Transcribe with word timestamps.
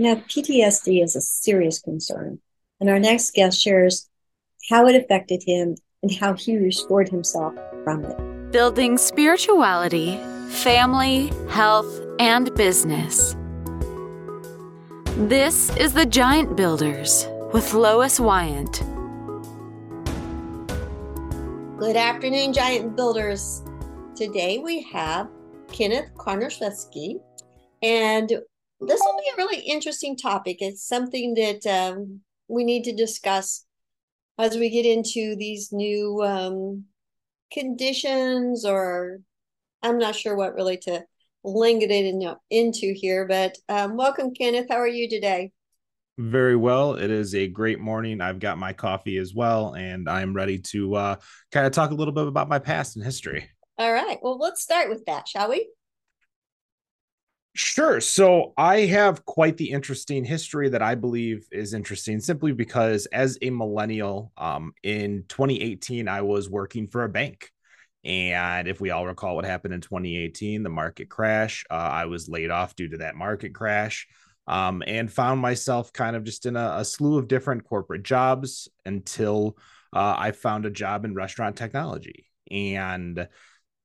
Now, 0.00 0.14
PTSD 0.14 1.02
is 1.02 1.16
a 1.16 1.20
serious 1.20 1.80
concern, 1.80 2.38
and 2.78 2.88
our 2.88 3.00
next 3.00 3.34
guest 3.34 3.60
shares 3.60 4.08
how 4.70 4.86
it 4.86 4.94
affected 4.94 5.42
him 5.44 5.74
and 6.04 6.14
how 6.14 6.34
he 6.34 6.56
restored 6.56 7.08
himself 7.08 7.52
from 7.82 8.04
it. 8.04 8.52
Building 8.52 8.96
spirituality, 8.96 10.16
family, 10.50 11.32
health, 11.48 12.00
and 12.20 12.54
business. 12.54 13.34
This 15.16 15.76
is 15.76 15.94
the 15.94 16.06
Giant 16.06 16.56
Builders 16.56 17.26
with 17.52 17.74
Lois 17.74 18.20
Wyant. 18.20 18.84
Good 21.76 21.96
afternoon, 21.96 22.52
Giant 22.52 22.94
Builders. 22.94 23.64
Today 24.14 24.58
we 24.58 24.80
have 24.92 25.28
Kenneth 25.72 26.14
Konarzewski, 26.14 27.18
and 27.82 28.44
this 28.80 29.00
will 29.04 29.16
be 29.16 29.30
a 29.32 29.36
really 29.36 29.60
interesting 29.60 30.16
topic. 30.16 30.58
It's 30.60 30.86
something 30.86 31.34
that 31.34 31.66
um, 31.66 32.20
we 32.48 32.64
need 32.64 32.84
to 32.84 32.94
discuss 32.94 33.64
as 34.38 34.56
we 34.56 34.70
get 34.70 34.86
into 34.86 35.34
these 35.36 35.72
new 35.72 36.22
um, 36.22 36.84
conditions, 37.52 38.64
or 38.64 39.18
I'm 39.82 39.98
not 39.98 40.14
sure 40.14 40.36
what 40.36 40.54
really 40.54 40.76
to 40.78 41.04
link 41.42 41.82
it 41.82 41.90
in, 41.90 42.34
into 42.50 42.92
here. 42.94 43.26
But 43.26 43.56
um, 43.68 43.96
welcome, 43.96 44.32
Kenneth. 44.32 44.66
How 44.70 44.76
are 44.76 44.86
you 44.86 45.08
today? 45.08 45.50
Very 46.18 46.56
well. 46.56 46.94
It 46.94 47.10
is 47.10 47.34
a 47.34 47.46
great 47.46 47.78
morning. 47.80 48.20
I've 48.20 48.40
got 48.40 48.58
my 48.58 48.72
coffee 48.72 49.18
as 49.18 49.34
well, 49.34 49.74
and 49.74 50.08
I'm 50.08 50.34
ready 50.34 50.58
to 50.58 50.94
uh, 50.94 51.16
kind 51.52 51.66
of 51.66 51.72
talk 51.72 51.90
a 51.90 51.94
little 51.94 52.14
bit 52.14 52.26
about 52.26 52.48
my 52.48 52.58
past 52.58 52.96
and 52.96 53.04
history. 53.04 53.48
All 53.76 53.92
right. 53.92 54.18
Well, 54.22 54.38
let's 54.38 54.62
start 54.62 54.88
with 54.88 55.04
that, 55.06 55.28
shall 55.28 55.48
we? 55.48 55.68
Sure. 57.58 58.00
So 58.00 58.52
I 58.56 58.82
have 58.82 59.24
quite 59.24 59.56
the 59.56 59.72
interesting 59.72 60.24
history 60.24 60.68
that 60.68 60.80
I 60.80 60.94
believe 60.94 61.48
is 61.50 61.74
interesting 61.74 62.20
simply 62.20 62.52
because 62.52 63.06
as 63.06 63.36
a 63.42 63.50
millennial, 63.50 64.30
um, 64.36 64.72
in 64.84 65.24
2018, 65.26 66.06
I 66.06 66.22
was 66.22 66.48
working 66.48 66.86
for 66.86 67.02
a 67.02 67.08
bank. 67.08 67.50
And 68.04 68.68
if 68.68 68.80
we 68.80 68.90
all 68.90 69.04
recall 69.04 69.34
what 69.34 69.44
happened 69.44 69.74
in 69.74 69.80
2018, 69.80 70.62
the 70.62 70.68
market 70.68 71.08
crash, 71.08 71.64
uh, 71.68 71.74
I 71.74 72.04
was 72.04 72.28
laid 72.28 72.52
off 72.52 72.76
due 72.76 72.90
to 72.90 72.98
that 72.98 73.16
market 73.16 73.52
crash 73.54 74.06
um, 74.46 74.80
and 74.86 75.12
found 75.12 75.40
myself 75.40 75.92
kind 75.92 76.14
of 76.14 76.22
just 76.22 76.46
in 76.46 76.54
a, 76.54 76.74
a 76.76 76.84
slew 76.84 77.18
of 77.18 77.26
different 77.26 77.64
corporate 77.64 78.04
jobs 78.04 78.68
until 78.86 79.58
uh, 79.92 80.14
I 80.16 80.30
found 80.30 80.64
a 80.64 80.70
job 80.70 81.04
in 81.04 81.12
restaurant 81.12 81.56
technology. 81.56 82.26
And 82.52 83.26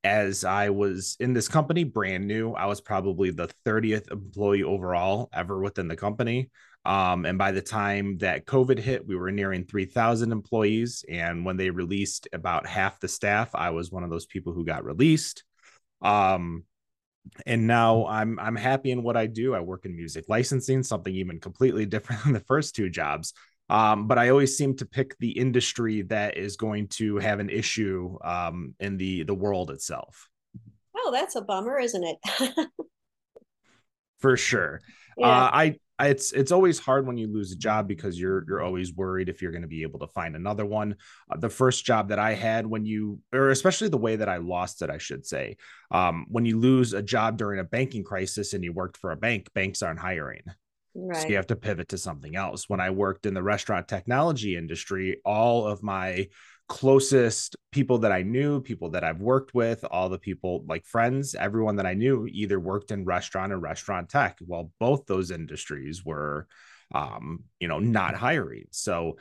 as 0.03 0.43
I 0.43 0.69
was 0.69 1.15
in 1.19 1.33
this 1.33 1.47
company, 1.47 1.83
brand 1.83 2.27
new. 2.27 2.51
I 2.51 2.65
was 2.65 2.81
probably 2.81 3.31
the 3.31 3.49
30th 3.65 4.11
employee 4.11 4.63
overall 4.63 5.29
ever 5.33 5.59
within 5.59 5.87
the 5.87 5.95
company. 5.95 6.49
Um, 6.85 7.25
and 7.25 7.37
by 7.37 7.51
the 7.51 7.61
time 7.61 8.17
that 8.17 8.45
COVID 8.45 8.77
hit, 8.77 9.07
we 9.07 9.15
were 9.15 9.31
nearing 9.31 9.63
3,000 9.63 10.31
employees. 10.31 11.05
And 11.07 11.45
when 11.45 11.55
they 11.55 11.69
released 11.69 12.27
about 12.33 12.67
half 12.67 12.99
the 12.99 13.07
staff, 13.07 13.55
I 13.55 13.69
was 13.69 13.91
one 13.91 14.03
of 14.03 14.09
those 14.09 14.25
people 14.25 14.51
who 14.51 14.65
got 14.65 14.83
released. 14.83 15.45
Um, 16.01 16.65
and 17.45 17.67
now 17.67 18.05
I'm 18.07 18.37
I'm 18.37 18.57
happy 18.57 18.91
in 18.91 19.01
what 19.01 19.15
I 19.15 19.27
do. 19.27 19.55
I 19.55 19.61
work 19.61 19.85
in 19.85 19.95
music 19.95 20.25
licensing, 20.27 20.83
something 20.83 21.15
even 21.15 21.39
completely 21.39 21.85
different 21.87 22.23
than 22.23 22.33
the 22.33 22.41
first 22.41 22.75
two 22.75 22.89
jobs. 22.89 23.33
Um, 23.73 24.07
but 24.07 24.19
I 24.19 24.29
always 24.29 24.55
seem 24.55 24.75
to 24.77 24.85
pick 24.85 25.17
the 25.17 25.31
industry 25.31 26.03
that 26.03 26.37
is 26.37 26.57
going 26.57 26.89
to 26.89 27.17
have 27.17 27.39
an 27.39 27.49
issue 27.49 28.19
um, 28.23 28.75
in 28.79 28.97
the 28.97 29.23
the 29.23 29.33
world 29.33 29.71
itself. 29.71 30.29
Oh, 30.95 31.11
that's 31.11 31.35
a 31.35 31.41
bummer, 31.41 31.79
isn't 31.79 32.03
it? 32.03 32.67
For 34.19 34.37
sure. 34.37 34.79
Yeah. 35.17 35.27
Uh, 35.27 35.49
I 35.51 35.79
it's 35.99 36.33
it's 36.33 36.51
always 36.51 36.77
hard 36.77 37.07
when 37.07 37.17
you 37.17 37.25
lose 37.27 37.51
a 37.51 37.55
job 37.55 37.87
because 37.87 38.19
you're 38.19 38.45
you're 38.47 38.61
always 38.61 38.93
worried 38.93 39.27
if 39.27 39.41
you're 39.41 39.51
going 39.51 39.63
to 39.63 39.67
be 39.67 39.81
able 39.81 39.99
to 39.99 40.07
find 40.07 40.35
another 40.35 40.67
one. 40.67 40.95
Uh, 41.31 41.37
the 41.37 41.49
first 41.49 41.83
job 41.83 42.09
that 42.09 42.19
I 42.19 42.35
had 42.35 42.67
when 42.67 42.85
you 42.85 43.21
or 43.33 43.49
especially 43.49 43.89
the 43.89 43.97
way 43.97 44.17
that 44.17 44.29
I 44.29 44.37
lost 44.37 44.83
it, 44.83 44.91
I 44.91 44.99
should 44.99 45.25
say, 45.25 45.57
um, 45.89 46.27
when 46.29 46.45
you 46.45 46.59
lose 46.59 46.93
a 46.93 47.01
job 47.01 47.37
during 47.37 47.59
a 47.59 47.63
banking 47.63 48.03
crisis 48.03 48.53
and 48.53 48.63
you 48.63 48.71
worked 48.71 48.97
for 48.97 49.11
a 49.11 49.17
bank, 49.17 49.51
banks 49.55 49.81
aren't 49.81 49.99
hiring. 49.99 50.43
Right. 50.95 51.21
So 51.21 51.29
you 51.29 51.35
have 51.35 51.47
to 51.47 51.55
pivot 51.55 51.89
to 51.89 51.97
something 51.97 52.35
else. 52.35 52.69
When 52.69 52.79
I 52.79 52.89
worked 52.89 53.25
in 53.25 53.33
the 53.33 53.43
restaurant 53.43 53.87
technology 53.87 54.55
industry, 54.55 55.17
all 55.25 55.65
of 55.65 55.81
my 55.83 56.27
closest 56.69 57.55
people 57.71 57.99
that 57.99 58.11
I 58.11 58.21
knew, 58.21 58.61
people 58.61 58.91
that 58.91 59.03
I've 59.03 59.21
worked 59.21 59.53
with, 59.53 59.83
all 59.89 60.09
the 60.09 60.19
people 60.19 60.63
like 60.67 60.85
friends, 60.85 61.35
everyone 61.35 61.75
that 61.77 61.85
I 61.85 61.93
knew 61.93 62.27
either 62.31 62.59
worked 62.59 62.91
in 62.91 63.05
restaurant 63.05 63.51
or 63.51 63.59
restaurant 63.59 64.09
tech. 64.09 64.37
Well, 64.45 64.71
both 64.79 65.05
those 65.05 65.31
industries 65.31 66.05
were, 66.05 66.47
um, 66.93 67.43
you 67.59 67.67
know, 67.67 67.79
not 67.79 68.15
hiring. 68.15 68.65
So 68.71 69.17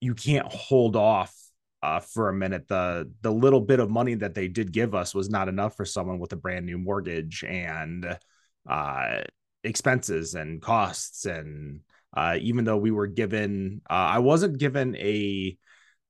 you 0.00 0.14
can't 0.14 0.50
hold 0.50 0.96
off 0.96 1.34
uh, 1.82 2.00
for 2.00 2.28
a 2.28 2.34
minute. 2.34 2.68
The 2.68 3.10
the 3.22 3.32
little 3.32 3.60
bit 3.60 3.80
of 3.80 3.90
money 3.90 4.14
that 4.14 4.34
they 4.34 4.48
did 4.48 4.72
give 4.72 4.94
us 4.94 5.14
was 5.14 5.30
not 5.30 5.48
enough 5.48 5.76
for 5.76 5.84
someone 5.84 6.18
with 6.18 6.32
a 6.32 6.36
brand 6.36 6.66
new 6.66 6.78
mortgage 6.78 7.44
and 7.44 8.18
uh, 8.68 9.20
expenses 9.64 10.34
and 10.34 10.62
costs 10.62 11.26
and 11.26 11.80
uh, 12.16 12.36
even 12.40 12.64
though 12.64 12.76
we 12.76 12.90
were 12.90 13.06
given 13.06 13.80
uh, 13.88 13.92
i 13.92 14.18
wasn't 14.18 14.58
given 14.58 14.96
a 14.96 15.56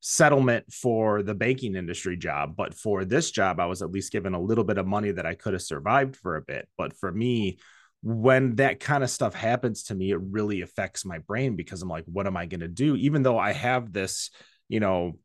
settlement 0.00 0.72
for 0.72 1.22
the 1.22 1.34
banking 1.34 1.74
industry 1.74 2.16
job 2.16 2.56
but 2.56 2.74
for 2.74 3.04
this 3.04 3.30
job 3.30 3.60
i 3.60 3.66
was 3.66 3.82
at 3.82 3.90
least 3.90 4.12
given 4.12 4.32
a 4.32 4.40
little 4.40 4.64
bit 4.64 4.78
of 4.78 4.86
money 4.86 5.10
that 5.10 5.26
i 5.26 5.34
could 5.34 5.52
have 5.52 5.62
survived 5.62 6.16
for 6.16 6.36
a 6.36 6.42
bit. 6.42 6.68
But 6.78 6.96
for 6.96 7.12
me 7.12 7.58
when 8.02 8.56
that 8.56 8.80
kind 8.80 9.04
of 9.04 9.10
stuff 9.10 9.34
happens 9.34 9.82
to 9.84 9.94
me 9.94 10.10
it 10.10 10.20
really 10.20 10.62
affects 10.62 11.04
my 11.04 11.18
brain 11.18 11.54
because 11.54 11.82
i'm 11.82 11.88
like 11.88 12.06
what 12.06 12.26
am 12.26 12.36
i 12.36 12.46
going 12.46 12.60
to 12.60 12.68
do? 12.68 12.96
Even 12.96 13.22
though 13.22 13.38
i 13.38 13.52
have 13.52 13.92
this 13.92 14.30
you 14.70 14.80
know 14.80 15.18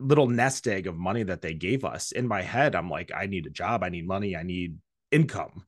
little 0.00 0.28
nest 0.28 0.66
egg 0.66 0.88
of 0.88 0.96
money 0.96 1.22
that 1.22 1.42
they 1.42 1.54
gave 1.54 1.84
us 1.84 2.10
in 2.10 2.26
my 2.26 2.42
head 2.42 2.74
i'm 2.74 2.90
like 2.90 3.12
i 3.14 3.26
need 3.26 3.46
a 3.46 3.50
job 3.50 3.84
i 3.84 3.88
need 3.88 4.06
money 4.06 4.34
i 4.34 4.42
need 4.42 4.76
income 5.12 5.64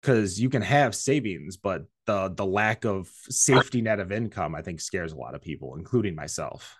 because 0.00 0.40
you 0.40 0.48
can 0.48 0.62
have 0.62 0.94
savings, 0.94 1.56
but 1.56 1.84
the 2.06 2.32
the 2.34 2.46
lack 2.46 2.84
of 2.84 3.08
safety 3.28 3.82
net 3.82 4.00
of 4.00 4.12
income, 4.12 4.54
I 4.54 4.62
think, 4.62 4.80
scares 4.80 5.12
a 5.12 5.16
lot 5.16 5.34
of 5.34 5.42
people, 5.42 5.76
including 5.76 6.14
myself. 6.14 6.76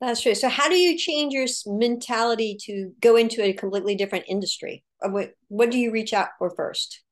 That's 0.00 0.20
true. 0.20 0.34
So, 0.34 0.48
how 0.48 0.68
do 0.68 0.76
you 0.76 0.96
change 0.98 1.32
your 1.32 1.46
mentality 1.66 2.56
to 2.62 2.92
go 3.00 3.16
into 3.16 3.42
a 3.42 3.52
completely 3.52 3.94
different 3.94 4.26
industry? 4.28 4.84
Uh, 5.02 5.10
what 5.10 5.32
what 5.48 5.70
do 5.70 5.78
you 5.78 5.90
reach 5.90 6.12
out 6.12 6.28
for 6.38 6.50
first? 6.50 7.02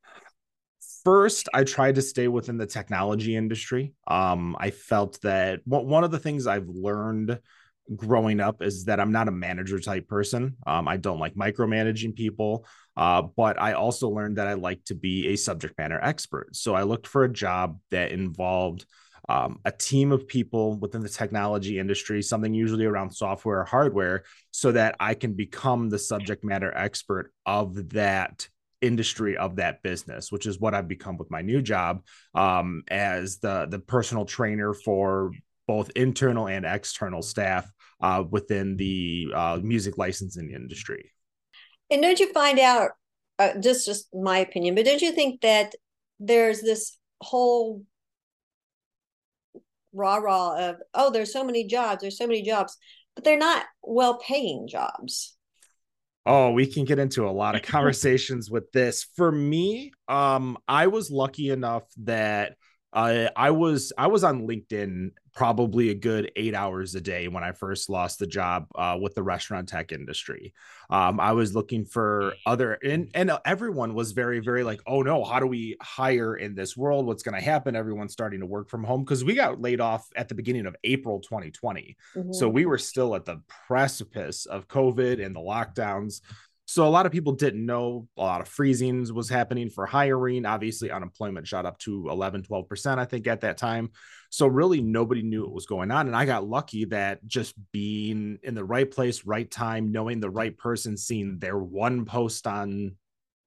First, 1.04 1.48
I 1.52 1.64
tried 1.64 1.96
to 1.96 2.02
stay 2.02 2.28
within 2.28 2.56
the 2.56 2.66
technology 2.66 3.36
industry. 3.36 3.92
Um, 4.06 4.56
I 4.58 4.70
felt 4.70 5.20
that 5.20 5.60
one 5.66 6.02
of 6.02 6.10
the 6.10 6.18
things 6.18 6.46
I've 6.46 6.68
learned 6.68 7.38
growing 7.94 8.40
up 8.40 8.62
is 8.62 8.84
that 8.86 9.00
I'm 9.00 9.12
not 9.12 9.28
a 9.28 9.32
manager 9.32 9.78
type 9.78 10.08
person. 10.08 10.56
Um, 10.66 10.88
I 10.88 10.96
don't 10.96 11.18
like 11.18 11.34
micromanaging 11.34 12.14
people. 12.14 12.66
Uh, 12.96 13.22
but 13.22 13.60
I 13.60 13.72
also 13.72 14.08
learned 14.08 14.38
that 14.38 14.46
I 14.46 14.54
like 14.54 14.84
to 14.84 14.94
be 14.94 15.28
a 15.28 15.36
subject 15.36 15.76
matter 15.78 15.98
expert. 16.00 16.54
So 16.54 16.74
I 16.74 16.84
looked 16.84 17.06
for 17.06 17.24
a 17.24 17.32
job 17.32 17.78
that 17.90 18.12
involved 18.12 18.86
um, 19.28 19.58
a 19.64 19.72
team 19.72 20.12
of 20.12 20.28
people 20.28 20.76
within 20.78 21.00
the 21.00 21.08
technology 21.08 21.78
industry, 21.78 22.22
something 22.22 22.52
usually 22.52 22.84
around 22.84 23.10
software 23.10 23.60
or 23.60 23.64
hardware, 23.64 24.24
so 24.50 24.72
that 24.72 24.96
I 25.00 25.14
can 25.14 25.32
become 25.32 25.88
the 25.88 25.98
subject 25.98 26.44
matter 26.44 26.72
expert 26.76 27.32
of 27.46 27.90
that 27.90 28.48
industry 28.82 29.36
of 29.38 29.56
that 29.56 29.82
business, 29.82 30.30
which 30.30 30.46
is 30.46 30.60
what 30.60 30.74
I've 30.74 30.88
become 30.88 31.16
with 31.16 31.30
my 31.30 31.40
new 31.40 31.62
job 31.62 32.04
um, 32.34 32.82
as 32.88 33.38
the 33.38 33.66
the 33.68 33.78
personal 33.78 34.26
trainer 34.26 34.74
for 34.74 35.32
both 35.66 35.90
internal 35.96 36.48
and 36.48 36.64
external 36.64 37.22
staff 37.22 37.70
uh, 38.00 38.22
within 38.28 38.76
the 38.76 39.28
uh, 39.34 39.58
music 39.62 39.98
licensing 39.98 40.50
industry. 40.50 41.10
And 41.90 42.02
don't 42.02 42.20
you 42.20 42.32
find 42.32 42.58
out, 42.58 42.90
uh, 43.38 43.58
just 43.60 43.86
just 43.86 44.08
my 44.14 44.38
opinion, 44.38 44.74
but 44.74 44.84
don't 44.84 45.02
you 45.02 45.12
think 45.12 45.40
that 45.40 45.74
there's 46.20 46.60
this 46.60 46.96
whole 47.20 47.82
rah 49.92 50.16
rah 50.16 50.56
of 50.56 50.76
oh, 50.94 51.10
there's 51.10 51.32
so 51.32 51.44
many 51.44 51.66
jobs, 51.66 52.02
there's 52.02 52.18
so 52.18 52.26
many 52.26 52.42
jobs, 52.42 52.76
but 53.14 53.24
they're 53.24 53.38
not 53.38 53.64
well 53.82 54.18
paying 54.18 54.68
jobs. 54.68 55.36
Oh, 56.26 56.52
we 56.52 56.66
can 56.66 56.84
get 56.84 56.98
into 56.98 57.28
a 57.28 57.30
lot 57.30 57.54
of 57.54 57.62
conversations 57.62 58.50
with 58.50 58.70
this. 58.72 59.06
For 59.16 59.30
me, 59.30 59.92
um, 60.08 60.56
I 60.66 60.86
was 60.86 61.10
lucky 61.10 61.50
enough 61.50 61.84
that 62.04 62.56
uh, 62.94 63.28
I 63.34 63.50
was 63.50 63.92
I 63.98 64.06
was 64.06 64.22
on 64.22 64.46
LinkedIn 64.46 65.10
probably 65.34 65.90
a 65.90 65.94
good 65.94 66.30
eight 66.36 66.54
hours 66.54 66.94
a 66.94 67.00
day 67.00 67.26
when 67.26 67.42
I 67.42 67.50
first 67.50 67.90
lost 67.90 68.20
the 68.20 68.26
job 68.26 68.68
uh, 68.76 68.96
with 69.00 69.16
the 69.16 69.22
restaurant 69.22 69.68
tech 69.68 69.90
industry. 69.90 70.54
Um, 70.88 71.18
I 71.18 71.32
was 71.32 71.56
looking 71.56 71.84
for 71.84 72.34
other 72.46 72.74
and 72.74 73.10
and 73.14 73.32
everyone 73.44 73.94
was 73.94 74.12
very 74.12 74.38
very 74.38 74.62
like, 74.62 74.80
oh 74.86 75.02
no, 75.02 75.24
how 75.24 75.40
do 75.40 75.46
we 75.46 75.76
hire 75.82 76.36
in 76.36 76.54
this 76.54 76.76
world? 76.76 77.04
What's 77.04 77.24
going 77.24 77.34
to 77.34 77.44
happen? 77.44 77.74
Everyone's 77.74 78.12
starting 78.12 78.38
to 78.40 78.46
work 78.46 78.70
from 78.70 78.84
home 78.84 79.02
because 79.02 79.24
we 79.24 79.34
got 79.34 79.60
laid 79.60 79.80
off 79.80 80.08
at 80.14 80.28
the 80.28 80.36
beginning 80.36 80.66
of 80.66 80.76
April 80.84 81.18
2020, 81.18 81.96
mm-hmm. 82.14 82.32
so 82.32 82.48
we 82.48 82.64
were 82.64 82.78
still 82.78 83.16
at 83.16 83.24
the 83.24 83.42
precipice 83.66 84.46
of 84.46 84.68
COVID 84.68 85.24
and 85.24 85.34
the 85.34 85.40
lockdowns. 85.40 86.20
So 86.66 86.86
a 86.86 86.88
lot 86.88 87.04
of 87.04 87.12
people 87.12 87.34
didn't 87.34 87.64
know 87.64 88.08
a 88.16 88.22
lot 88.22 88.40
of 88.40 88.48
freezings 88.48 89.10
was 89.10 89.28
happening 89.28 89.68
for 89.68 89.84
hiring. 89.84 90.46
Obviously, 90.46 90.90
unemployment 90.90 91.46
shot 91.46 91.66
up 91.66 91.78
to 91.80 92.08
11, 92.08 92.42
12%, 92.42 92.98
I 92.98 93.04
think, 93.04 93.26
at 93.26 93.42
that 93.42 93.58
time. 93.58 93.90
So 94.30 94.46
really 94.46 94.80
nobody 94.80 95.22
knew 95.22 95.42
what 95.42 95.52
was 95.52 95.66
going 95.66 95.90
on. 95.90 96.06
And 96.06 96.16
I 96.16 96.24
got 96.24 96.48
lucky 96.48 96.86
that 96.86 97.26
just 97.26 97.54
being 97.72 98.38
in 98.42 98.54
the 98.54 98.64
right 98.64 98.90
place, 98.90 99.26
right 99.26 99.50
time, 99.50 99.92
knowing 99.92 100.20
the 100.20 100.30
right 100.30 100.56
person, 100.56 100.96
seeing 100.96 101.38
their 101.38 101.58
one 101.58 102.06
post 102.06 102.46
on 102.46 102.96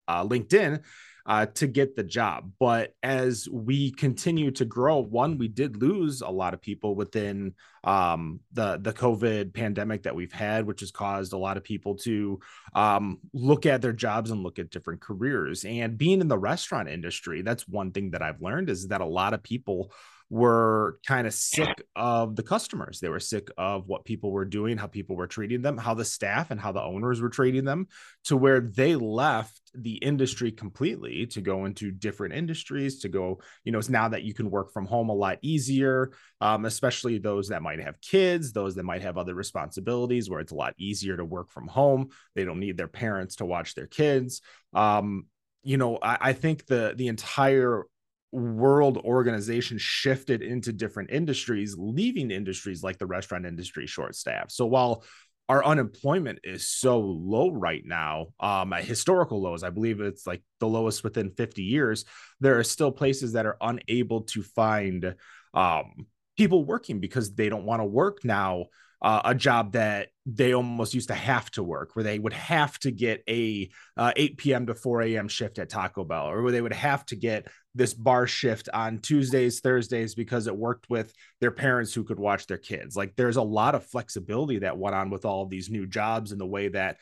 uh, 0.08 0.24
LinkedIn 0.24 0.84
uh, 1.28 1.46
to 1.46 1.68
get 1.68 1.96
the 1.96 2.04
job. 2.04 2.52
But 2.58 2.94
as 3.04 3.50
we 3.52 3.92
continue 3.92 4.50
to 4.52 4.66
grow, 4.66 5.00
one, 5.00 5.38
we 5.38 5.50
did 5.50 5.82
lose 5.82 6.22
a 6.22 6.30
lot 6.30 6.54
of 6.54 6.62
people 6.62 6.96
within 6.96 7.54
um, 7.84 8.40
the 8.54 8.80
the 8.82 8.94
COVID 8.94 9.54
pandemic 9.54 10.04
that 10.04 10.16
we've 10.16 10.32
had, 10.32 10.66
which 10.66 10.80
has 10.80 10.92
caused 10.92 11.34
a 11.34 11.38
lot 11.38 11.58
of 11.58 11.64
people 11.66 11.96
to 11.98 12.40
um, 12.74 13.20
look 13.34 13.66
at 13.66 13.82
their 13.82 13.94
jobs 13.94 14.32
and 14.32 14.42
look 14.42 14.58
at 14.58 14.72
different 14.72 15.02
careers. 15.02 15.66
And 15.66 15.98
being 15.98 16.22
in 16.22 16.30
the 16.30 16.40
restaurant 16.40 16.88
industry, 16.88 17.42
that's 17.42 17.68
one 17.68 17.92
thing 17.92 18.12
that 18.12 18.22
I've 18.22 18.42
learned 18.42 18.70
is 18.70 18.88
that 18.88 19.02
a 19.02 19.06
lot 19.06 19.34
of 19.34 19.44
people 19.44 19.92
were 20.30 21.00
kind 21.08 21.26
of 21.26 21.34
sick 21.34 21.84
of 21.96 22.36
the 22.36 22.44
customers. 22.44 23.00
They 23.00 23.08
were 23.08 23.20
sick 23.20 23.48
of 23.58 23.88
what 23.88 24.04
people 24.04 24.32
were 24.32 24.46
doing, 24.46 24.78
how 24.78 24.88
people 24.88 25.16
were 25.16 25.28
treating 25.28 25.62
them, 25.62 25.78
how 25.78 25.94
the 25.94 26.04
staff 26.04 26.52
and 26.52 26.60
how 26.60 26.74
the 26.74 26.82
owners 26.82 27.22
were 27.22 27.30
treating 27.30 27.64
them, 27.64 27.88
to 28.26 28.36
where 28.36 28.60
they 28.60 28.96
left 28.96 29.62
the 29.74 29.96
industry 29.96 30.52
completely 30.52 31.28
to 31.28 31.40
go 31.40 31.64
into 31.64 31.92
different 31.92 32.34
industries. 32.34 33.00
To 33.00 33.10
go, 33.10 33.40
you 33.64 33.72
know, 33.72 33.80
it's 33.80 33.90
now 33.90 34.10
that 34.10 34.24
you 34.24 34.34
can 34.34 34.52
work 34.52 34.74
from 34.74 34.86
home 34.86 35.10
a 35.10 35.14
lot 35.14 35.38
easier, 35.42 36.12
um, 36.42 36.66
especially 36.66 37.20
those 37.20 37.48
that 37.50 37.62
might 37.62 37.80
have 37.80 38.02
kids, 38.02 38.52
those 38.52 38.76
that 38.76 38.84
might 38.84 39.04
have 39.04 39.18
other 39.18 39.36
responsibilities 39.36 40.30
where 40.30 40.42
it's 40.42 40.52
a 40.52 40.56
lot 40.56 40.74
easier 40.78 41.16
to 41.16 41.24
work 41.24 41.52
from 41.52 41.68
home. 41.68 42.10
They 42.36 42.44
don't 42.44 42.60
need 42.60 42.76
their 42.76 42.90
parents 42.90 43.38
to 43.38 43.46
watch 43.46 43.76
their 43.76 43.88
kids. 43.88 44.42
Um, 44.74 45.28
you 45.64 45.78
know, 45.78 45.98
I, 46.02 46.18
I 46.20 46.34
think 46.34 46.66
the 46.66 46.94
the 46.98 47.08
entire 47.08 47.86
world 48.32 48.98
organization 48.98 49.78
shifted 49.78 50.42
into 50.42 50.74
different 50.74 51.12
industries, 51.12 51.76
leaving 51.78 52.32
industries 52.32 52.84
like 52.84 52.98
the 52.98 53.06
restaurant 53.06 53.46
industry 53.46 53.88
short 53.88 54.16
staffed. 54.16 54.52
So 54.52 54.66
while 54.66 55.04
our 55.50 55.64
unemployment 55.64 56.40
is 56.44 56.68
so 56.68 57.00
low 57.00 57.50
right 57.52 57.84
now, 57.86 58.28
um, 58.40 58.74
at 58.74 58.84
historical 58.84 59.42
lows, 59.42 59.64
I 59.64 59.70
believe 59.70 60.02
it's 60.02 60.28
like 60.28 60.44
the 60.60 60.68
lowest 60.68 61.04
within 61.04 61.32
50 61.32 61.64
years, 61.64 62.04
there 62.42 62.60
are 62.60 62.64
still 62.64 62.92
places 62.92 63.34
that 63.34 63.46
are 63.46 63.58
unable 63.62 64.22
to 64.24 64.44
find 64.44 65.16
um, 65.54 66.08
people 66.38 66.66
working 66.66 67.00
because 67.00 67.34
they 67.34 67.48
don't 67.50 67.66
want 67.66 67.82
to 67.82 67.86
work 67.86 68.26
now 68.26 68.66
uh, 69.02 69.22
a 69.26 69.36
job 69.36 69.74
that 69.74 70.10
they 70.26 70.54
almost 70.54 70.94
used 70.94 71.10
to 71.10 71.14
have 71.14 71.50
to 71.52 71.64
work, 71.64 71.96
where 71.96 72.04
they 72.04 72.18
would 72.18 72.34
have 72.34 72.78
to 72.80 72.92
get 72.92 73.24
a 73.30 73.70
uh, 73.96 74.12
8 74.16 74.38
p.m. 74.38 74.66
to 74.68 74.76
4 74.76 75.04
a.m. 75.04 75.28
shift 75.28 75.60
at 75.60 75.70
Taco 75.70 76.04
Bell, 76.04 76.30
or 76.30 76.42
where 76.42 76.52
they 76.52 76.62
would 76.62 76.74
have 76.74 77.06
to 77.08 77.16
get 77.16 77.48
this 77.76 77.94
bar 77.94 78.26
shift 78.26 78.70
on 78.74 79.00
Tuesdays, 79.00 79.60
Thursdays, 79.60 80.16
because 80.16 80.48
it 80.48 80.58
worked 80.58 80.90
with 80.90 81.14
their 81.42 81.52
parents 81.52 81.94
who 81.94 82.04
could 82.04 82.20
watch 82.20 82.48
their 82.48 82.58
kids. 82.58 82.96
Like 82.96 83.16
there's 83.16 83.38
a 83.38 83.42
lot 83.42 83.76
of 83.76 83.86
flexibility 83.86 84.60
that 84.60 84.78
went 84.78 84.96
on 84.96 85.12
with 85.12 85.26
all 85.26 85.44
of 85.44 85.50
these 85.50 85.70
new 85.70 85.86
jobs 85.86 86.32
and 86.32 86.42
the 86.42 86.46
way 86.46 86.70
that 86.70 86.98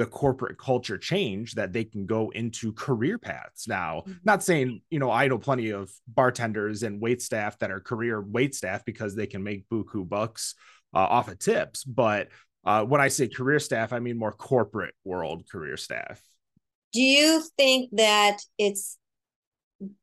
the 0.00 0.06
corporate 0.06 0.56
culture 0.56 0.96
changed 0.96 1.56
that 1.56 1.74
they 1.74 1.84
can 1.84 2.06
go 2.06 2.30
into 2.30 2.72
career 2.72 3.18
paths 3.18 3.68
now. 3.68 4.02
Mm-hmm. 4.06 4.12
Not 4.24 4.42
saying, 4.42 4.80
you 4.88 4.98
know, 4.98 5.10
I 5.10 5.28
know 5.28 5.36
plenty 5.36 5.70
of 5.70 5.90
bartenders 6.08 6.84
and 6.84 7.02
wait 7.02 7.20
staff 7.20 7.58
that 7.58 7.70
are 7.70 7.80
career 7.80 8.22
wait 8.22 8.54
staff 8.54 8.82
because 8.86 9.14
they 9.14 9.26
can 9.26 9.42
make 9.42 9.68
buku 9.68 10.08
bucks 10.08 10.54
uh, 10.94 10.98
off 10.98 11.28
of 11.28 11.38
tips. 11.38 11.84
But 11.84 12.28
uh, 12.64 12.84
when 12.84 13.00
I 13.00 13.08
say 13.08 13.28
career 13.28 13.58
staff, 13.58 13.92
I 13.92 14.00
mean 14.00 14.18
more 14.18 14.32
corporate 14.32 14.94
world 15.04 15.48
career 15.50 15.76
staff. 15.76 16.22
Do 16.92 17.00
you 17.00 17.44
think 17.56 17.90
that 17.92 18.38
it's 18.58 18.98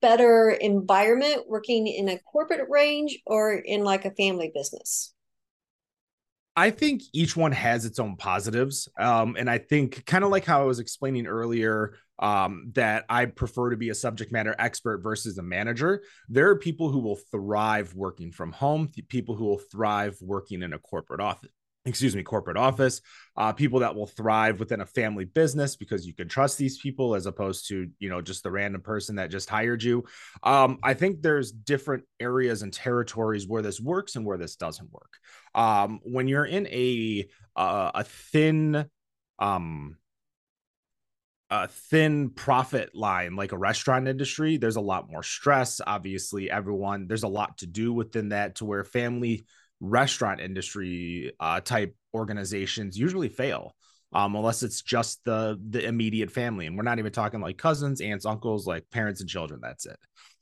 better 0.01 0.49
environment 0.49 1.43
working 1.47 1.87
in 1.87 2.09
a 2.09 2.17
corporate 2.19 2.67
range 2.69 3.19
or 3.25 3.53
in 3.53 3.83
like 3.83 4.05
a 4.05 4.11
family 4.11 4.51
business? 4.53 5.13
I 6.55 6.71
think 6.71 7.03
each 7.13 7.37
one 7.37 7.51
has 7.51 7.85
its 7.85 7.99
own 7.99 8.15
positives. 8.15 8.89
Um, 8.99 9.35
and 9.37 9.47
I 9.47 9.59
think 9.59 10.05
kind 10.07 10.23
of 10.23 10.31
like 10.31 10.43
how 10.43 10.61
I 10.61 10.65
was 10.65 10.79
explaining 10.79 11.27
earlier, 11.27 11.93
um, 12.19 12.71
that 12.73 13.05
I 13.09 13.25
prefer 13.25 13.69
to 13.69 13.77
be 13.77 13.89
a 13.89 13.95
subject 13.95 14.31
matter 14.31 14.55
expert 14.57 14.99
versus 14.99 15.37
a 15.37 15.43
manager. 15.43 16.03
There 16.29 16.49
are 16.49 16.57
people 16.57 16.89
who 16.89 16.99
will 16.99 17.19
thrive 17.31 17.93
working 17.93 18.31
from 18.31 18.51
home, 18.51 18.89
people 19.07 19.35
who 19.35 19.45
will 19.45 19.61
thrive 19.71 20.17
working 20.21 20.63
in 20.63 20.73
a 20.73 20.79
corporate 20.79 21.21
office 21.21 21.51
excuse 21.87 22.15
me, 22.15 22.23
corporate 22.23 22.57
office, 22.57 23.01
uh, 23.37 23.53
people 23.53 23.79
that 23.79 23.95
will 23.95 24.07
thrive 24.07 24.59
within 24.59 24.81
a 24.81 24.85
family 24.85 25.25
business 25.25 25.75
because 25.75 26.05
you 26.05 26.13
can 26.13 26.27
trust 26.27 26.57
these 26.57 26.77
people 26.77 27.15
as 27.15 27.25
opposed 27.25 27.67
to, 27.69 27.89
you 27.99 28.09
know, 28.09 28.21
just 28.21 28.43
the 28.43 28.51
random 28.51 28.81
person 28.81 29.15
that 29.15 29.31
just 29.31 29.49
hired 29.49 29.81
you. 29.81 30.03
Um, 30.43 30.79
I 30.83 30.93
think 30.93 31.21
there's 31.21 31.51
different 31.51 32.03
areas 32.19 32.61
and 32.61 32.73
territories 32.73 33.47
where 33.47 33.61
this 33.61 33.79
works 33.79 34.15
and 34.15 34.25
where 34.25 34.37
this 34.37 34.55
doesn't 34.55 34.91
work. 34.91 35.13
Um, 35.55 35.99
when 36.03 36.27
you're 36.27 36.45
in 36.45 36.67
a, 36.67 37.27
uh, 37.55 37.91
a 37.95 38.03
thin, 38.03 38.85
um, 39.39 39.97
a 41.49 41.67
thin 41.67 42.29
profit 42.29 42.93
line 42.93 43.35
like 43.35 43.53
a 43.53 43.57
restaurant 43.57 44.07
industry 44.07 44.57
there's 44.57 44.75
a 44.75 44.81
lot 44.81 45.09
more 45.09 45.23
stress 45.23 45.79
obviously 45.85 46.51
everyone 46.51 47.07
there's 47.07 47.23
a 47.23 47.27
lot 47.27 47.57
to 47.57 47.65
do 47.65 47.93
within 47.93 48.29
that 48.29 48.55
to 48.55 48.65
where 48.65 48.83
family 48.83 49.45
restaurant 49.79 50.41
industry 50.41 51.31
uh, 51.39 51.61
type 51.61 51.95
organizations 52.13 52.97
usually 52.97 53.29
fail 53.29 53.75
um, 54.13 54.35
unless 54.35 54.63
it's 54.63 54.81
just 54.81 55.23
the 55.23 55.59
the 55.69 55.85
immediate 55.85 56.31
family 56.31 56.65
and 56.65 56.75
we're 56.75 56.83
not 56.83 56.99
even 56.99 57.11
talking 57.11 57.39
like 57.39 57.57
cousins 57.57 58.01
aunts 58.01 58.25
uncles 58.25 58.67
like 58.67 58.89
parents 58.89 59.21
and 59.21 59.29
children 59.29 59.59
that's 59.61 59.85
it. 59.85 59.97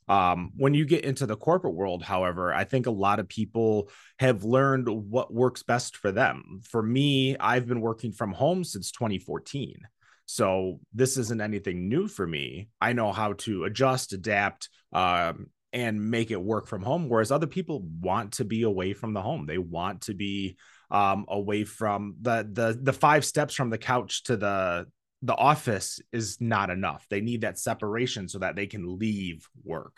Um, 0.08 0.52
when 0.56 0.76
you 0.76 0.86
get 0.86 1.04
into 1.04 1.26
the 1.26 1.36
corporate 1.36 1.74
world 1.74 2.04
however 2.04 2.54
i 2.54 2.64
think 2.64 2.86
a 2.86 2.92
lot 2.92 3.20
of 3.20 3.28
people 3.28 3.90
have 4.20 4.44
learned 4.44 4.88
what 4.88 5.34
works 5.34 5.64
best 5.64 5.98
for 5.98 6.12
them. 6.12 6.62
For 6.64 6.82
me 6.82 7.36
i've 7.38 7.68
been 7.68 7.82
working 7.82 8.12
from 8.12 8.32
home 8.32 8.64
since 8.64 8.92
2014 8.92 9.76
so 10.26 10.80
this 10.94 11.18
isn't 11.18 11.42
anything 11.42 11.88
new 11.88 12.08
for 12.08 12.26
me. 12.26 12.70
I 12.82 12.94
know 12.94 13.12
how 13.12 13.34
to 13.34 13.66
adjust 13.66 14.14
adapt 14.14 14.70
um, 14.94 15.48
and 15.72 16.10
make 16.10 16.32
it 16.32 16.42
work 16.42 16.68
from 16.68 16.82
home 16.82 17.10
whereas 17.10 17.32
other 17.32 17.48
people 17.48 17.86
want 18.00 18.34
to 18.34 18.46
be 18.46 18.64
away 18.64 18.94
from 18.94 19.14
the 19.14 19.22
home. 19.22 19.46
They 19.46 19.58
want 19.58 20.02
to 20.04 20.14
be 20.14 20.58
um, 20.92 21.26
away 21.28 21.64
from 21.64 22.16
the 22.22 22.48
the 22.52 22.78
the 22.82 22.94
five 22.94 23.26
steps 23.26 23.54
from 23.54 23.70
the 23.70 23.78
couch 23.78 24.24
to 24.24 24.38
the 24.38 24.88
the 25.22 25.36
office 25.36 26.00
is 26.12 26.40
not 26.40 26.70
enough. 26.70 27.06
They 27.10 27.22
need 27.22 27.42
that 27.42 27.58
separation 27.58 28.28
so 28.28 28.40
that 28.40 28.56
they 28.56 28.68
can 28.68 28.98
leave 29.00 29.48
work. 29.64 29.98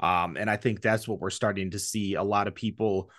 Um, 0.00 0.36
and 0.36 0.50
i 0.50 0.56
think 0.56 0.80
that's 0.80 1.06
what 1.06 1.20
we're 1.20 1.30
starting 1.30 1.70
to 1.70 1.78
see 1.78 2.14
a 2.14 2.22
lot 2.22 2.48
of 2.48 2.54
people 2.56 3.10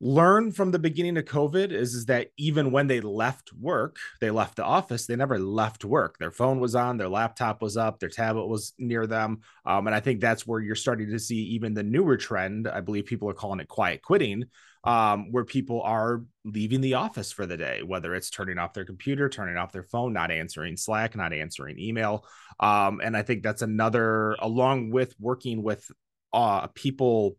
learn 0.00 0.50
from 0.50 0.70
the 0.70 0.78
beginning 0.78 1.18
of 1.18 1.24
COVID 1.26 1.72
is, 1.72 1.94
is 1.94 2.06
that 2.06 2.28
even 2.38 2.70
when 2.70 2.86
they 2.86 3.00
left 3.00 3.52
work, 3.52 3.96
they 4.20 4.30
left 4.30 4.56
the 4.56 4.64
office, 4.64 5.06
they 5.06 5.16
never 5.16 5.38
left 5.38 5.84
work. 5.84 6.16
Their 6.18 6.30
phone 6.30 6.58
was 6.58 6.74
on, 6.74 6.96
their 6.96 7.08
laptop 7.08 7.60
was 7.60 7.76
up, 7.76 7.98
their 7.98 8.08
tablet 8.08 8.46
was 8.46 8.72
near 8.78 9.06
them. 9.06 9.40
Um, 9.66 9.86
and 9.86 9.94
I 9.94 10.00
think 10.00 10.20
that's 10.20 10.46
where 10.46 10.60
you're 10.60 10.74
starting 10.74 11.10
to 11.10 11.18
see 11.18 11.36
even 11.36 11.74
the 11.74 11.82
newer 11.82 12.16
trend. 12.16 12.66
I 12.66 12.80
believe 12.80 13.04
people 13.04 13.28
are 13.28 13.34
calling 13.34 13.60
it 13.60 13.68
quiet 13.68 14.00
quitting, 14.00 14.46
um, 14.84 15.32
where 15.32 15.44
people 15.44 15.82
are 15.82 16.24
leaving 16.46 16.80
the 16.80 16.94
office 16.94 17.30
for 17.30 17.44
the 17.44 17.58
day, 17.58 17.82
whether 17.82 18.14
it's 18.14 18.30
turning 18.30 18.58
off 18.58 18.72
their 18.72 18.86
computer, 18.86 19.28
turning 19.28 19.58
off 19.58 19.72
their 19.72 19.84
phone, 19.84 20.14
not 20.14 20.30
answering 20.30 20.78
Slack, 20.78 21.14
not 21.14 21.34
answering 21.34 21.78
email. 21.78 22.24
Um, 22.58 23.02
and 23.04 23.14
I 23.14 23.22
think 23.22 23.42
that's 23.42 23.62
another, 23.62 24.36
along 24.38 24.92
with 24.92 25.14
working 25.20 25.62
with 25.62 25.86
uh, 26.32 26.68
people 26.68 27.36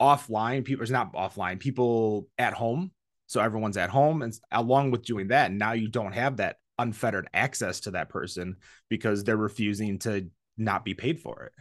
offline 0.00 0.64
people 0.64 0.82
it's 0.82 0.90
not 0.90 1.12
offline 1.12 1.58
people 1.60 2.28
at 2.38 2.54
home. 2.54 2.92
So 3.26 3.40
everyone's 3.40 3.76
at 3.76 3.90
home 3.90 4.22
and 4.22 4.32
along 4.50 4.90
with 4.90 5.04
doing 5.04 5.28
that 5.28 5.52
now 5.52 5.72
you 5.72 5.88
don't 5.88 6.12
have 6.12 6.38
that 6.38 6.56
unfettered 6.78 7.28
access 7.32 7.80
to 7.80 7.92
that 7.92 8.08
person 8.08 8.56
because 8.88 9.22
they're 9.22 9.36
refusing 9.36 9.98
to 10.00 10.28
not 10.56 10.84
be 10.84 10.94
paid 10.94 11.20
for 11.20 11.44
it. 11.44 11.52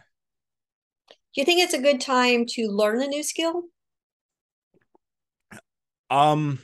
Do 1.09 1.41
you 1.41 1.45
think 1.45 1.61
it's 1.61 1.73
a 1.73 1.81
good 1.81 2.01
time 2.01 2.45
to 2.51 2.67
learn 2.69 3.01
a 3.01 3.07
new 3.07 3.21
skill? 3.21 3.63
Um 6.09 6.59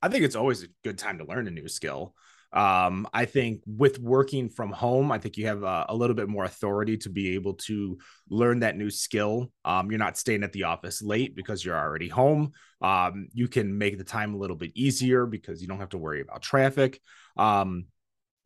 i 0.00 0.08
think 0.08 0.24
it's 0.24 0.36
always 0.36 0.62
a 0.62 0.68
good 0.84 0.96
time 0.96 1.18
to 1.18 1.24
learn 1.24 1.48
a 1.48 1.50
new 1.50 1.68
skill 1.68 2.14
um, 2.52 3.06
I 3.12 3.26
think 3.26 3.62
with 3.66 3.98
working 3.98 4.48
from 4.48 4.72
home, 4.72 5.12
I 5.12 5.18
think 5.18 5.36
you 5.36 5.46
have 5.46 5.62
a, 5.62 5.86
a, 5.90 5.94
little 5.94 6.16
bit 6.16 6.28
more 6.28 6.44
authority 6.44 6.96
to 6.98 7.10
be 7.10 7.34
able 7.34 7.54
to 7.54 7.98
learn 8.30 8.60
that 8.60 8.76
new 8.76 8.88
skill. 8.88 9.52
Um, 9.66 9.90
you're 9.90 9.98
not 9.98 10.16
staying 10.16 10.42
at 10.42 10.52
the 10.52 10.64
office 10.64 11.02
late 11.02 11.36
because 11.36 11.62
you're 11.62 11.76
already 11.76 12.08
home. 12.08 12.52
Um, 12.80 13.28
you 13.34 13.48
can 13.48 13.76
make 13.76 13.98
the 13.98 14.04
time 14.04 14.32
a 14.32 14.38
little 14.38 14.56
bit 14.56 14.72
easier 14.74 15.26
because 15.26 15.60
you 15.60 15.68
don't 15.68 15.80
have 15.80 15.90
to 15.90 15.98
worry 15.98 16.22
about 16.22 16.40
traffic. 16.40 17.00
Um, 17.36 17.86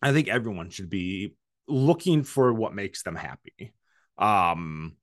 I 0.03 0.13
think 0.13 0.27
everyone 0.27 0.71
should 0.71 0.91
be 0.91 1.37
looking 1.69 2.25
for 2.25 2.53
what 2.53 2.75
makes 2.75 3.05
them 3.05 3.15
happy. 3.15 3.73
Um, 4.19 4.97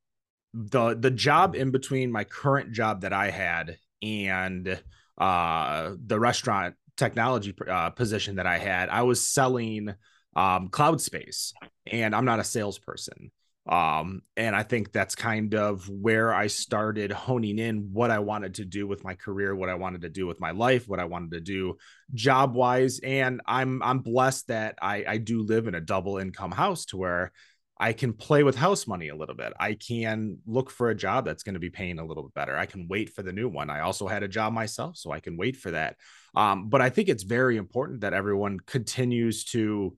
the 0.53 0.95
the 0.95 1.11
job 1.11 1.55
in 1.55 1.71
between 1.71 2.11
my 2.11 2.25
current 2.25 2.73
job 2.73 3.01
that 3.01 3.13
I 3.13 3.29
had 3.29 3.77
and 4.01 4.81
uh 5.17 5.93
the 6.03 6.19
restaurant 6.19 6.75
technology 6.99 7.55
uh, 7.67 7.89
position 7.89 8.35
that 8.35 8.45
I 8.45 8.57
had, 8.57 8.89
I 8.89 9.03
was 9.03 9.23
selling 9.25 9.93
um, 10.35 10.69
cloud 10.69 11.01
space, 11.01 11.53
and 11.87 12.13
I'm 12.13 12.25
not 12.25 12.39
a 12.39 12.43
salesperson. 12.43 13.31
Um, 13.67 14.23
and 14.35 14.55
I 14.55 14.63
think 14.63 14.91
that's 14.91 15.13
kind 15.13 15.53
of 15.53 15.87
where 15.87 16.33
I 16.33 16.47
started 16.47 17.11
honing 17.11 17.59
in 17.59 17.89
what 17.93 18.09
I 18.09 18.17
wanted 18.17 18.55
to 18.55 18.65
do 18.65 18.87
with 18.87 19.03
my 19.03 19.13
career, 19.13 19.55
what 19.55 19.69
I 19.69 19.75
wanted 19.75 20.01
to 20.01 20.09
do 20.09 20.25
with 20.25 20.39
my 20.39 20.51
life, 20.51 20.87
what 20.87 20.99
I 20.99 21.05
wanted 21.05 21.31
to 21.33 21.39
do 21.39 21.77
job 22.13 22.55
wise. 22.55 22.99
And 23.03 23.41
I'm 23.45 23.83
I'm 23.83 23.99
blessed 23.99 24.47
that 24.47 24.79
I, 24.81 25.05
I 25.07 25.17
do 25.17 25.43
live 25.43 25.67
in 25.67 25.75
a 25.75 25.81
double 25.81 26.17
income 26.17 26.51
house 26.51 26.85
to 26.85 26.97
where 26.97 27.31
I 27.79 27.93
can 27.93 28.13
play 28.13 28.43
with 28.43 28.55
house 28.55 28.87
money 28.87 29.07
a 29.07 29.15
little 29.15 29.35
bit. 29.35 29.53
I 29.59 29.73
can 29.73 30.39
look 30.45 30.69
for 30.69 30.89
a 30.89 30.95
job 30.95 31.25
that's 31.25 31.43
going 31.43 31.53
to 31.53 31.59
be 31.59 31.69
paying 31.69 31.97
a 31.99 32.05
little 32.05 32.23
bit 32.23 32.33
better. 32.33 32.57
I 32.57 32.65
can 32.65 32.87
wait 32.89 33.09
for 33.11 33.23
the 33.23 33.31
new 33.31 33.47
one. 33.47 33.69
I 33.69 33.81
also 33.81 34.07
had 34.07 34.21
a 34.21 34.27
job 34.27 34.51
myself, 34.51 34.97
so 34.97 35.11
I 35.11 35.21
can 35.21 35.37
wait 35.37 35.55
for 35.55 35.71
that. 35.71 35.95
Um, 36.35 36.67
but 36.67 36.81
I 36.81 36.89
think 36.89 37.07
it's 37.07 37.23
very 37.23 37.57
important 37.57 38.01
that 38.01 38.13
everyone 38.13 38.59
continues 38.59 39.45
to 39.45 39.95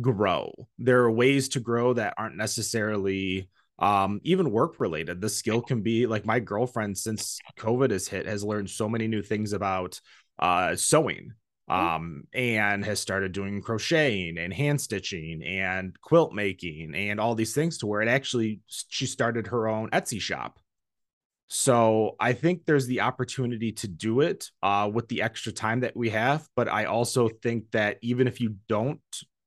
grow. 0.00 0.52
There 0.78 1.00
are 1.00 1.10
ways 1.10 1.48
to 1.50 1.60
grow 1.60 1.92
that 1.94 2.14
aren't 2.16 2.36
necessarily 2.36 3.48
um 3.80 4.20
even 4.22 4.52
work 4.52 4.78
related 4.78 5.20
the 5.20 5.28
skill 5.28 5.60
can 5.60 5.82
be 5.82 6.06
like 6.06 6.24
my 6.24 6.38
girlfriend 6.38 6.96
since 6.96 7.40
covid 7.58 7.90
has 7.90 8.06
hit 8.06 8.24
has 8.24 8.44
learned 8.44 8.70
so 8.70 8.88
many 8.88 9.08
new 9.08 9.20
things 9.20 9.52
about 9.52 10.00
uh 10.38 10.76
sewing 10.76 11.32
um 11.68 12.24
and 12.34 12.84
has 12.84 13.00
started 13.00 13.32
doing 13.32 13.62
crocheting 13.62 14.36
and 14.36 14.52
hand 14.52 14.78
stitching 14.80 15.42
and 15.42 15.98
quilt 16.02 16.34
making 16.34 16.94
and 16.94 17.18
all 17.18 17.34
these 17.34 17.54
things 17.54 17.78
to 17.78 17.86
where 17.86 18.02
it 18.02 18.08
actually 18.08 18.60
she 18.66 19.06
started 19.06 19.46
her 19.46 19.66
own 19.66 19.88
Etsy 19.90 20.20
shop 20.20 20.58
so 21.48 22.16
I 22.18 22.32
think 22.32 22.64
there's 22.64 22.86
the 22.86 23.02
opportunity 23.02 23.70
to 23.72 23.88
do 23.88 24.22
it 24.22 24.50
uh, 24.62 24.90
with 24.92 25.08
the 25.08 25.22
extra 25.22 25.52
time 25.52 25.80
that 25.80 25.96
we 25.96 26.10
have. 26.10 26.48
But 26.56 26.68
I 26.68 26.86
also 26.86 27.28
think 27.28 27.70
that 27.72 27.98
even 28.02 28.26
if 28.26 28.40
you 28.40 28.56
don't 28.68 29.00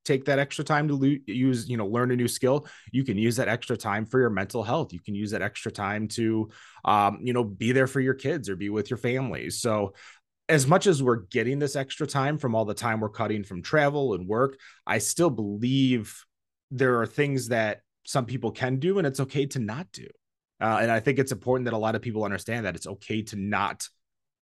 take 0.05 0.23
that 0.25 0.39
extra 0.39 0.63
time 0.63 0.87
to 0.87 0.95
lo- 0.95 1.17
use, 1.25 1.67
you 1.67 1.75
know, 1.75 1.85
learn 1.85 2.11
a 2.11 2.15
new 2.15 2.27
skill, 2.27 2.65
you 2.93 3.03
can 3.03 3.17
use 3.17 3.35
that 3.35 3.49
extra 3.49 3.75
time 3.75 4.05
for 4.05 4.19
your 4.19 4.29
mental 4.29 4.63
health. 4.63 4.93
You 4.93 5.01
can 5.01 5.15
use 5.15 5.31
that 5.31 5.41
extra 5.41 5.71
time 5.71 6.07
to, 6.09 6.49
um, 6.85 7.19
you 7.21 7.33
know, 7.33 7.43
be 7.43 7.73
there 7.73 7.87
for 7.87 7.99
your 7.99 8.13
kids 8.13 8.47
or 8.47 8.55
be 8.55 8.69
with 8.69 8.89
your 8.89 8.97
family. 8.97 9.49
So, 9.49 9.93
as 10.49 10.67
much 10.67 10.87
as 10.87 11.03
we're 11.03 11.23
getting 11.31 11.59
this 11.59 11.75
extra 11.75 12.07
time 12.07 12.37
from 12.37 12.55
all 12.55 12.65
the 12.65 12.73
time 12.73 12.99
we're 12.99 13.09
cutting 13.09 13.43
from 13.43 13.61
travel 13.61 14.13
and 14.13 14.27
work, 14.27 14.57
I 14.85 14.99
still 14.99 15.29
believe 15.29 16.23
there 16.71 17.01
are 17.01 17.05
things 17.05 17.49
that 17.49 17.81
some 18.05 18.25
people 18.25 18.51
can 18.51 18.77
do 18.77 18.97
and 18.97 19.07
it's 19.07 19.19
okay 19.19 19.45
to 19.47 19.59
not 19.59 19.87
do. 19.91 20.07
Uh, 20.59 20.79
and 20.81 20.91
I 20.91 20.99
think 20.99 21.19
it's 21.19 21.31
important 21.31 21.65
that 21.65 21.73
a 21.73 21.77
lot 21.77 21.95
of 21.95 22.01
people 22.01 22.23
understand 22.23 22.65
that 22.65 22.75
it's 22.75 22.87
okay 22.87 23.21
to 23.23 23.35
not 23.35 23.87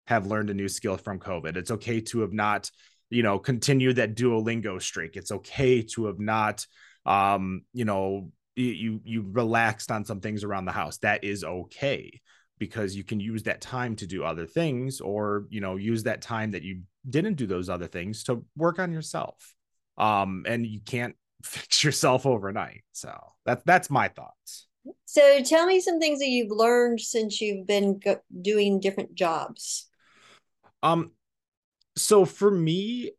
have 0.07 0.27
learned 0.27 0.49
a 0.49 0.53
new 0.53 0.69
skill 0.69 0.97
from 0.97 1.19
COVID. 1.19 1.57
It's 1.57 1.71
okay 1.71 1.99
to 2.01 2.21
have 2.21 2.33
not 2.33 2.69
you 3.09 3.23
know, 3.23 3.39
continue 3.39 3.93
that 3.93 4.15
Duolingo 4.15 4.81
streak. 4.81 5.15
It's 5.15 5.31
okay 5.31 5.81
to 5.93 6.05
have 6.05 6.19
not, 6.19 6.65
um, 7.05 7.61
you 7.73 7.85
know, 7.85 8.31
you 8.55 9.01
you 9.03 9.25
relaxed 9.31 9.91
on 9.91 10.05
some 10.05 10.21
things 10.21 10.43
around 10.43 10.65
the 10.65 10.71
house. 10.71 10.97
That 10.99 11.23
is 11.23 11.43
okay 11.43 12.21
because 12.57 12.95
you 12.95 13.03
can 13.03 13.19
use 13.19 13.43
that 13.43 13.61
time 13.61 13.95
to 13.97 14.07
do 14.07 14.23
other 14.23 14.45
things, 14.45 15.01
or 15.01 15.45
you 15.49 15.61
know, 15.61 15.75
use 15.75 16.03
that 16.03 16.21
time 16.21 16.51
that 16.51 16.63
you 16.63 16.81
didn't 17.09 17.35
do 17.35 17.47
those 17.47 17.69
other 17.69 17.87
things 17.87 18.23
to 18.25 18.43
work 18.55 18.79
on 18.79 18.91
yourself. 18.91 19.53
Um, 19.97 20.45
and 20.47 20.65
you 20.65 20.81
can't 20.81 21.15
fix 21.43 21.83
yourself 21.83 22.25
overnight. 22.25 22.83
So 22.91 23.13
that's 23.45 23.63
that's 23.65 23.89
my 23.89 24.07
thoughts. 24.07 24.67
So 25.05 25.41
tell 25.43 25.65
me 25.65 25.79
some 25.79 25.99
things 25.99 26.19
that 26.19 26.27
you've 26.27 26.51
learned 26.51 27.01
since 27.01 27.41
you've 27.41 27.65
been 27.65 27.99
go- 27.99 28.21
doing 28.41 28.79
different 28.79 29.15
jobs. 29.15 29.87
Um, 30.83 31.11
so 31.97 32.25
for 32.25 32.51
me, 32.51 33.11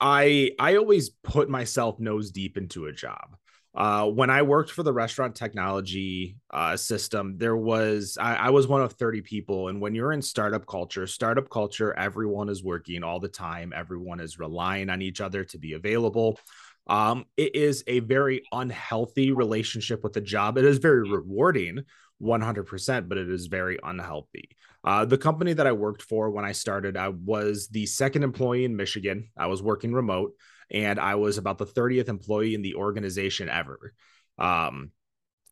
I 0.00 0.52
I 0.58 0.76
always 0.76 1.10
put 1.10 1.48
myself 1.48 1.98
nose 1.98 2.30
deep 2.30 2.56
into 2.56 2.86
a 2.86 2.92
job. 2.92 3.36
Uh, 3.74 4.06
when 4.06 4.30
I 4.30 4.42
worked 4.42 4.70
for 4.70 4.84
the 4.84 4.92
restaurant 4.92 5.34
technology 5.34 6.36
uh, 6.50 6.76
system, 6.76 7.36
there 7.38 7.56
was 7.56 8.16
I, 8.20 8.36
I, 8.36 8.50
was 8.50 8.68
one 8.68 8.82
of 8.82 8.92
30 8.92 9.22
people. 9.22 9.66
And 9.66 9.80
when 9.80 9.96
you're 9.96 10.12
in 10.12 10.22
startup 10.22 10.64
culture, 10.64 11.08
startup 11.08 11.50
culture, 11.50 11.92
everyone 11.98 12.48
is 12.48 12.62
working 12.62 13.02
all 13.02 13.18
the 13.18 13.28
time. 13.28 13.72
Everyone 13.74 14.20
is 14.20 14.38
relying 14.38 14.90
on 14.90 15.02
each 15.02 15.20
other 15.20 15.42
to 15.46 15.58
be 15.58 15.72
available. 15.72 16.38
Um, 16.86 17.24
it 17.36 17.56
is 17.56 17.82
a 17.88 17.98
very 18.00 18.42
unhealthy 18.52 19.32
relationship 19.32 20.04
with 20.04 20.12
the 20.12 20.20
job. 20.20 20.56
It 20.56 20.64
is 20.64 20.78
very 20.78 21.10
rewarding, 21.10 21.80
100%, 22.22 23.08
but 23.08 23.18
it 23.18 23.28
is 23.28 23.46
very 23.46 23.78
unhealthy. 23.82 24.50
Uh, 24.84 25.04
the 25.04 25.18
company 25.18 25.54
that 25.54 25.66
I 25.66 25.72
worked 25.72 26.02
for 26.02 26.30
when 26.30 26.44
I 26.44 26.52
started, 26.52 26.96
I 26.96 27.08
was 27.08 27.68
the 27.68 27.86
second 27.86 28.22
employee 28.22 28.66
in 28.66 28.76
Michigan. 28.76 29.30
I 29.36 29.46
was 29.46 29.62
working 29.62 29.94
remote, 29.94 30.32
and 30.70 31.00
I 31.00 31.14
was 31.14 31.38
about 31.38 31.58
the 31.58 31.66
30th 31.66 32.08
employee 32.08 32.54
in 32.54 32.60
the 32.60 32.74
organization 32.74 33.48
ever. 33.48 33.94
Um, 34.38 34.90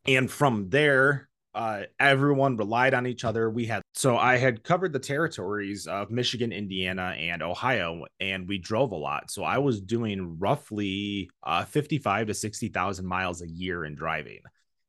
and 0.06 0.30
from 0.30 0.68
there, 0.68 1.30
uh, 1.54 1.82
everyone 1.98 2.56
relied 2.56 2.94
on 2.94 3.06
each 3.06 3.24
other. 3.24 3.50
We 3.50 3.66
had 3.66 3.82
so 3.94 4.16
I 4.16 4.36
had 4.36 4.64
covered 4.64 4.92
the 4.92 4.98
territories 4.98 5.86
of 5.86 6.10
Michigan, 6.10 6.50
Indiana, 6.50 7.14
and 7.18 7.42
Ohio, 7.42 8.04
and 8.20 8.48
we 8.48 8.58
drove 8.58 8.92
a 8.92 8.96
lot. 8.96 9.30
So 9.30 9.44
I 9.44 9.58
was 9.58 9.80
doing 9.80 10.38
roughly 10.38 11.30
uh, 11.42 11.64
55 11.64 12.28
to 12.28 12.34
60,000 12.34 13.06
miles 13.06 13.42
a 13.42 13.48
year 13.48 13.84
in 13.84 13.94
driving 13.94 14.40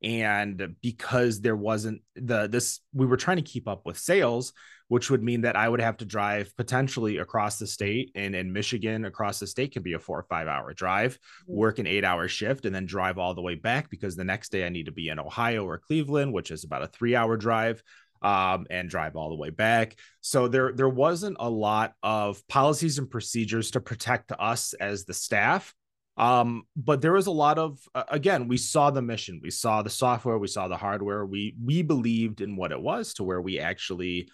and 0.03 0.75
because 0.81 1.39
there 1.39 1.55
wasn't 1.55 2.01
the 2.15 2.47
this 2.47 2.81
we 2.93 3.05
were 3.05 3.17
trying 3.17 3.37
to 3.37 3.43
keep 3.43 3.67
up 3.67 3.85
with 3.85 3.97
sales 3.97 4.53
which 4.89 5.09
would 5.09 5.23
mean 5.23 5.41
that 5.41 5.55
i 5.55 5.67
would 5.67 5.79
have 5.79 5.97
to 5.97 6.05
drive 6.05 6.55
potentially 6.57 7.17
across 7.17 7.57
the 7.57 7.67
state 7.67 8.11
and 8.15 8.35
in 8.35 8.51
michigan 8.51 9.05
across 9.05 9.39
the 9.39 9.47
state 9.47 9.73
could 9.73 9.83
be 9.83 9.93
a 9.93 9.99
four 9.99 10.19
or 10.19 10.23
five 10.23 10.47
hour 10.47 10.73
drive 10.73 11.13
mm-hmm. 11.13 11.55
work 11.55 11.79
an 11.79 11.87
eight 11.87 12.03
hour 12.03 12.27
shift 12.27 12.65
and 12.65 12.75
then 12.75 12.85
drive 12.85 13.17
all 13.17 13.33
the 13.33 13.41
way 13.41 13.55
back 13.55 13.89
because 13.89 14.15
the 14.15 14.23
next 14.23 14.51
day 14.51 14.65
i 14.65 14.69
need 14.69 14.85
to 14.85 14.91
be 14.91 15.09
in 15.09 15.19
ohio 15.19 15.65
or 15.65 15.77
cleveland 15.77 16.33
which 16.33 16.51
is 16.51 16.63
about 16.63 16.83
a 16.83 16.87
three 16.87 17.15
hour 17.15 17.37
drive 17.37 17.81
um, 18.21 18.65
and 18.69 18.89
drive 18.89 19.17
all 19.17 19.27
the 19.27 19.35
way 19.35 19.49
back. 19.49 19.97
So 20.21 20.47
there 20.47 20.71
there 20.71 20.87
wasn't 20.87 21.35
a 21.41 21.49
lot 21.49 21.93
of 22.01 22.41
policies 22.47 22.97
and 22.97 23.09
procedures 23.09 23.71
to 23.71 23.81
protect 23.81 24.31
us 24.39 24.73
as 24.73 25.03
the 25.03 25.13
staff 25.13 25.75
um 26.17 26.63
but 26.75 27.01
there 27.01 27.13
was 27.13 27.27
a 27.27 27.31
lot 27.31 27.57
of 27.57 27.79
uh, 27.95 28.03
again 28.09 28.47
we 28.47 28.57
saw 28.57 28.91
the 28.91 29.01
mission 29.01 29.39
we 29.41 29.49
saw 29.49 29.81
the 29.81 29.89
software 29.89 30.37
we 30.37 30.47
saw 30.47 30.67
the 30.67 30.77
hardware 30.77 31.25
we 31.25 31.55
we 31.63 31.81
believed 31.81 32.39
in 32.39 32.55
what 32.55 32.71
it 32.71 32.79
was 32.79 33.13
to 33.13 33.23
where 33.23 33.41
we 33.41 33.59
actually 33.59 34.29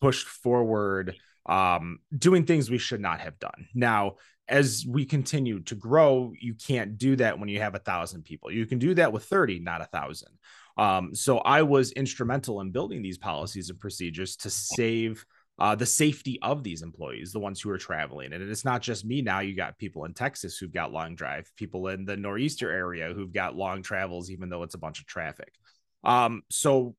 pushed 0.00 0.26
forward 0.26 1.16
um 1.46 1.98
doing 2.16 2.44
things 2.44 2.70
we 2.70 2.78
should 2.78 3.00
not 3.00 3.20
have 3.20 3.38
done. 3.38 3.68
Now 3.74 4.16
as 4.48 4.84
we 4.86 5.06
continue 5.06 5.60
to 5.60 5.74
grow 5.74 6.32
you 6.38 6.54
can't 6.54 6.98
do 6.98 7.16
that 7.16 7.38
when 7.38 7.48
you 7.48 7.60
have 7.60 7.74
a 7.74 7.78
thousand 7.78 8.24
people. 8.24 8.50
You 8.50 8.66
can 8.66 8.78
do 8.78 8.94
that 8.94 9.12
with 9.12 9.24
30 9.24 9.60
not 9.60 9.80
a 9.80 9.86
thousand. 9.86 10.32
Um 10.76 11.14
so 11.14 11.38
i 11.38 11.62
was 11.62 11.92
instrumental 11.92 12.60
in 12.60 12.70
building 12.70 13.00
these 13.00 13.18
policies 13.18 13.70
and 13.70 13.80
procedures 13.80 14.36
to 14.36 14.50
save 14.50 15.24
uh, 15.58 15.74
the 15.74 15.86
safety 15.86 16.38
of 16.42 16.62
these 16.62 16.82
employees, 16.82 17.32
the 17.32 17.38
ones 17.38 17.60
who 17.60 17.70
are 17.70 17.78
traveling. 17.78 18.32
And 18.32 18.42
it's 18.42 18.64
not 18.64 18.82
just 18.82 19.04
me 19.04 19.22
now. 19.22 19.40
You 19.40 19.54
got 19.54 19.78
people 19.78 20.04
in 20.04 20.14
Texas 20.14 20.58
who've 20.58 20.72
got 20.72 20.92
long 20.92 21.14
drive, 21.14 21.50
people 21.56 21.88
in 21.88 22.04
the 22.04 22.16
nor'easter 22.16 22.70
area 22.70 23.12
who've 23.14 23.32
got 23.32 23.54
long 23.54 23.82
travels, 23.82 24.30
even 24.30 24.48
though 24.48 24.64
it's 24.64 24.74
a 24.74 24.78
bunch 24.78 25.00
of 25.00 25.06
traffic. 25.06 25.52
Um, 26.02 26.42
so 26.50 26.96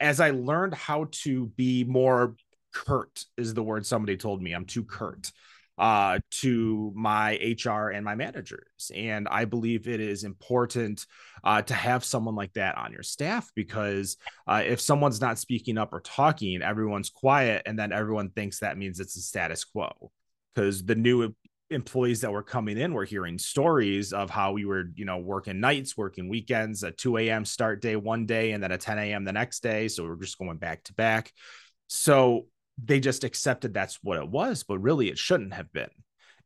as 0.00 0.20
I 0.20 0.30
learned 0.30 0.74
how 0.74 1.06
to 1.22 1.46
be 1.46 1.84
more 1.84 2.36
curt, 2.72 3.24
is 3.36 3.54
the 3.54 3.62
word 3.62 3.86
somebody 3.86 4.16
told 4.16 4.42
me. 4.42 4.52
I'm 4.52 4.64
too 4.64 4.84
curt 4.84 5.30
uh, 5.78 6.18
to 6.30 6.92
my 6.94 7.38
HR 7.64 7.88
and 7.88 8.04
my 8.04 8.14
managers. 8.14 8.90
And 8.94 9.26
I 9.28 9.44
believe 9.44 9.88
it 9.88 10.00
is 10.00 10.24
important 10.24 11.06
uh, 11.42 11.62
to 11.62 11.74
have 11.74 12.04
someone 12.04 12.34
like 12.34 12.52
that 12.54 12.78
on 12.78 12.92
your 12.92 13.02
staff 13.02 13.50
because 13.54 14.16
uh, 14.46 14.62
if 14.64 14.80
someone's 14.80 15.20
not 15.20 15.38
speaking 15.38 15.78
up 15.78 15.92
or 15.92 16.00
talking, 16.00 16.62
everyone's 16.62 17.10
quiet, 17.10 17.62
and 17.66 17.78
then 17.78 17.92
everyone 17.92 18.30
thinks 18.30 18.60
that 18.60 18.78
means 18.78 19.00
it's 19.00 19.16
a 19.16 19.20
status 19.20 19.64
quo. 19.64 20.10
Because 20.54 20.84
the 20.84 20.94
new 20.94 21.34
employees 21.70 22.20
that 22.20 22.32
were 22.32 22.42
coming 22.42 22.78
in 22.78 22.94
were 22.94 23.04
hearing 23.04 23.38
stories 23.38 24.12
of 24.12 24.30
how 24.30 24.52
we 24.52 24.64
were, 24.64 24.84
you 24.94 25.04
know, 25.04 25.18
working 25.18 25.60
nights, 25.60 25.96
working 25.96 26.28
weekends, 26.28 26.82
a 26.84 26.92
2 26.92 27.18
a.m. 27.18 27.44
start 27.44 27.82
day 27.82 27.96
one 27.96 28.26
day, 28.26 28.52
and 28.52 28.62
then 28.62 28.70
a 28.70 28.78
10 28.78 28.98
a.m. 28.98 29.24
the 29.24 29.32
next 29.32 29.62
day. 29.62 29.88
So 29.88 30.04
we're 30.04 30.16
just 30.16 30.38
going 30.38 30.58
back 30.58 30.84
to 30.84 30.94
back. 30.94 31.32
So 31.88 32.46
they 32.82 33.00
just 33.00 33.24
accepted 33.24 33.72
that's 33.72 33.98
what 34.02 34.18
it 34.18 34.28
was, 34.28 34.64
but 34.64 34.78
really 34.78 35.08
it 35.08 35.18
shouldn't 35.18 35.54
have 35.54 35.72
been. 35.72 35.90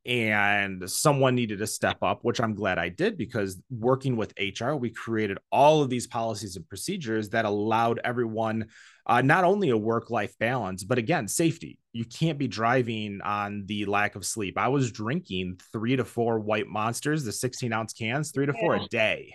And 0.06 0.88
someone 0.88 1.34
needed 1.34 1.58
to 1.58 1.66
step 1.66 1.98
up, 2.02 2.20
which 2.22 2.40
I'm 2.40 2.54
glad 2.54 2.78
I 2.78 2.88
did 2.88 3.18
because 3.18 3.60
working 3.68 4.16
with 4.16 4.32
HR, 4.38 4.72
we 4.72 4.90
created 4.90 5.38
all 5.52 5.82
of 5.82 5.90
these 5.90 6.06
policies 6.06 6.56
and 6.56 6.66
procedures 6.68 7.30
that 7.30 7.44
allowed 7.44 8.00
everyone 8.04 8.68
uh, 9.06 9.22
not 9.22 9.44
only 9.44 9.70
a 9.70 9.76
work 9.76 10.10
life 10.10 10.34
balance, 10.38 10.84
but 10.84 10.98
again, 10.98 11.28
safety. 11.28 11.78
You 11.92 12.04
can't 12.04 12.38
be 12.38 12.48
driving 12.48 13.20
on 13.22 13.64
the 13.66 13.86
lack 13.86 14.14
of 14.14 14.24
sleep. 14.24 14.56
I 14.56 14.68
was 14.68 14.92
drinking 14.92 15.60
three 15.72 15.96
to 15.96 16.04
four 16.04 16.38
white 16.38 16.68
monsters, 16.68 17.24
the 17.24 17.32
16 17.32 17.72
ounce 17.72 17.92
cans, 17.92 18.30
three 18.30 18.46
to 18.46 18.52
yeah. 18.54 18.60
four 18.60 18.76
a 18.76 18.86
day. 18.86 19.34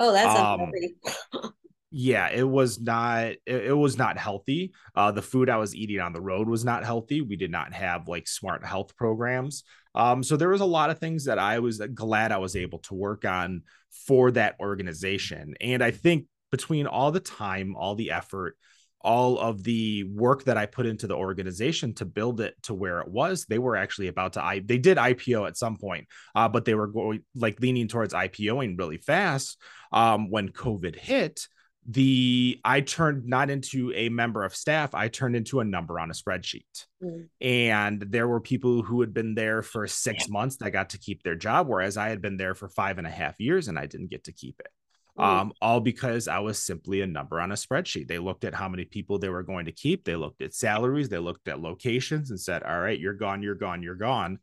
Oh, 0.00 0.12
that's 0.12 0.38
um, 0.38 1.52
yeah 1.90 2.28
it 2.28 2.48
was 2.48 2.80
not 2.80 3.24
it, 3.24 3.40
it 3.46 3.76
was 3.76 3.96
not 3.96 4.18
healthy. 4.18 4.72
Uh 4.94 5.10
the 5.10 5.22
food 5.22 5.48
i 5.48 5.56
was 5.56 5.74
eating 5.74 6.00
on 6.00 6.12
the 6.12 6.20
road 6.20 6.48
was 6.48 6.64
not 6.64 6.84
healthy. 6.84 7.20
We 7.20 7.36
did 7.36 7.50
not 7.50 7.72
have 7.72 8.08
like 8.08 8.28
smart 8.28 8.64
health 8.64 8.96
programs. 8.96 9.64
Um 9.94 10.22
so 10.22 10.36
there 10.36 10.50
was 10.50 10.60
a 10.60 10.66
lot 10.66 10.90
of 10.90 10.98
things 10.98 11.24
that 11.24 11.38
i 11.38 11.58
was 11.58 11.78
glad 11.94 12.32
i 12.32 12.38
was 12.38 12.56
able 12.56 12.80
to 12.80 12.94
work 12.94 13.24
on 13.24 13.62
for 14.06 14.30
that 14.32 14.56
organization. 14.60 15.54
And 15.60 15.82
i 15.82 15.90
think 15.90 16.26
between 16.50 16.86
all 16.86 17.10
the 17.10 17.20
time 17.20 17.76
all 17.76 17.94
the 17.94 18.10
effort 18.10 18.56
all 19.00 19.38
of 19.38 19.62
the 19.62 20.04
work 20.04 20.44
that 20.44 20.56
I 20.56 20.66
put 20.66 20.86
into 20.86 21.06
the 21.06 21.14
organization 21.14 21.94
to 21.94 22.04
build 22.04 22.40
it 22.40 22.54
to 22.64 22.74
where 22.74 23.00
it 23.00 23.08
was, 23.08 23.44
they 23.44 23.58
were 23.58 23.76
actually 23.76 24.08
about 24.08 24.32
to 24.34 24.44
I 24.44 24.60
they 24.60 24.78
did 24.78 24.98
IPO 24.98 25.46
at 25.46 25.56
some 25.56 25.76
point, 25.76 26.06
uh, 26.34 26.48
but 26.48 26.64
they 26.64 26.74
were 26.74 26.88
going 26.88 27.22
like 27.34 27.60
leaning 27.60 27.88
towards 27.88 28.12
IPOing 28.12 28.78
really 28.78 28.98
fast. 28.98 29.60
Um, 29.92 30.30
when 30.30 30.48
COVID 30.50 30.96
hit, 30.96 31.46
the 31.86 32.60
I 32.64 32.80
turned 32.82 33.26
not 33.26 33.50
into 33.50 33.92
a 33.94 34.08
member 34.08 34.44
of 34.44 34.54
staff, 34.54 34.94
I 34.94 35.08
turned 35.08 35.36
into 35.36 35.60
a 35.60 35.64
number 35.64 35.98
on 35.98 36.10
a 36.10 36.14
spreadsheet. 36.14 36.86
Mm. 37.02 37.28
And 37.40 38.02
there 38.02 38.28
were 38.28 38.40
people 38.40 38.82
who 38.82 39.00
had 39.00 39.14
been 39.14 39.34
there 39.34 39.62
for 39.62 39.86
six 39.86 40.28
months 40.28 40.56
that 40.56 40.70
got 40.70 40.90
to 40.90 40.98
keep 40.98 41.22
their 41.22 41.36
job, 41.36 41.66
whereas 41.66 41.96
I 41.96 42.08
had 42.10 42.20
been 42.20 42.36
there 42.36 42.54
for 42.54 42.68
five 42.68 42.98
and 42.98 43.06
a 43.06 43.10
half 43.10 43.40
years 43.40 43.68
and 43.68 43.78
I 43.78 43.86
didn't 43.86 44.10
get 44.10 44.24
to 44.24 44.32
keep 44.32 44.60
it 44.60 44.70
um, 45.18 45.52
all 45.60 45.80
because 45.80 46.28
I 46.28 46.38
was 46.38 46.62
simply 46.62 47.00
a 47.00 47.06
number 47.06 47.40
on 47.40 47.50
a 47.50 47.56
spreadsheet. 47.56 48.06
They 48.06 48.18
looked 48.18 48.44
at 48.44 48.54
how 48.54 48.68
many 48.68 48.84
people 48.84 49.18
they 49.18 49.28
were 49.28 49.42
going 49.42 49.66
to 49.66 49.72
keep. 49.72 50.04
They 50.04 50.16
looked 50.16 50.42
at 50.42 50.54
salaries. 50.54 51.08
They 51.08 51.18
looked 51.18 51.48
at 51.48 51.60
locations 51.60 52.30
and 52.30 52.40
said, 52.40 52.62
"All 52.62 52.80
right, 52.80 52.98
you're 52.98 53.14
gone. 53.14 53.42
You're 53.42 53.56
gone. 53.56 53.82
You're 53.82 53.96
gone." 53.96 54.38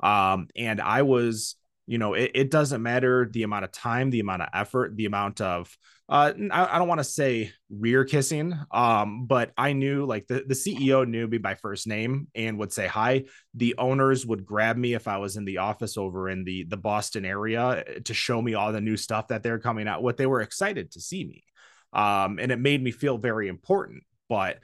Um, 0.00 0.46
and 0.56 0.80
I 0.80 1.02
was 1.02 1.56
you 1.86 1.98
know 1.98 2.14
it, 2.14 2.30
it 2.34 2.50
doesn't 2.50 2.82
matter 2.82 3.28
the 3.30 3.42
amount 3.42 3.64
of 3.64 3.72
time 3.72 4.10
the 4.10 4.20
amount 4.20 4.42
of 4.42 4.48
effort 4.54 4.96
the 4.96 5.06
amount 5.06 5.40
of 5.40 5.76
uh 6.10 6.32
i, 6.50 6.74
I 6.74 6.78
don't 6.78 6.88
want 6.88 6.98
to 6.98 7.04
say 7.04 7.52
rear 7.70 8.04
kissing 8.04 8.54
um 8.72 9.26
but 9.26 9.52
i 9.56 9.72
knew 9.72 10.04
like 10.04 10.26
the, 10.26 10.44
the 10.46 10.54
ceo 10.54 11.08
knew 11.08 11.26
me 11.26 11.38
by 11.38 11.54
first 11.54 11.86
name 11.86 12.26
and 12.34 12.58
would 12.58 12.72
say 12.72 12.86
hi. 12.86 13.24
The 13.54 13.76
owners 13.78 14.26
would 14.26 14.44
grab 14.44 14.76
me 14.76 14.94
if 14.94 15.08
i 15.08 15.16
was 15.18 15.36
in 15.36 15.44
the 15.44 15.58
office 15.58 15.96
over 15.96 16.28
in 16.28 16.44
the 16.44 16.64
the 16.64 16.76
boston 16.76 17.24
area 17.24 17.84
eh, 17.86 18.00
to 18.04 18.14
show 18.14 18.42
me 18.42 18.54
all 18.54 18.72
the 18.72 18.80
new 18.80 18.96
stuff 18.96 19.28
that 19.28 19.42
they're 19.42 19.58
coming 19.58 19.88
out 19.88 20.02
what 20.02 20.16
they 20.16 20.26
were 20.26 20.42
excited 20.42 20.90
to 20.92 21.00
see 21.00 21.24
me 21.24 21.44
um 21.92 22.38
and 22.38 22.52
it 22.52 22.58
made 22.58 22.82
me 22.82 22.90
feel 22.90 23.16
very 23.16 23.48
important. 23.48 24.02
But 24.28 24.58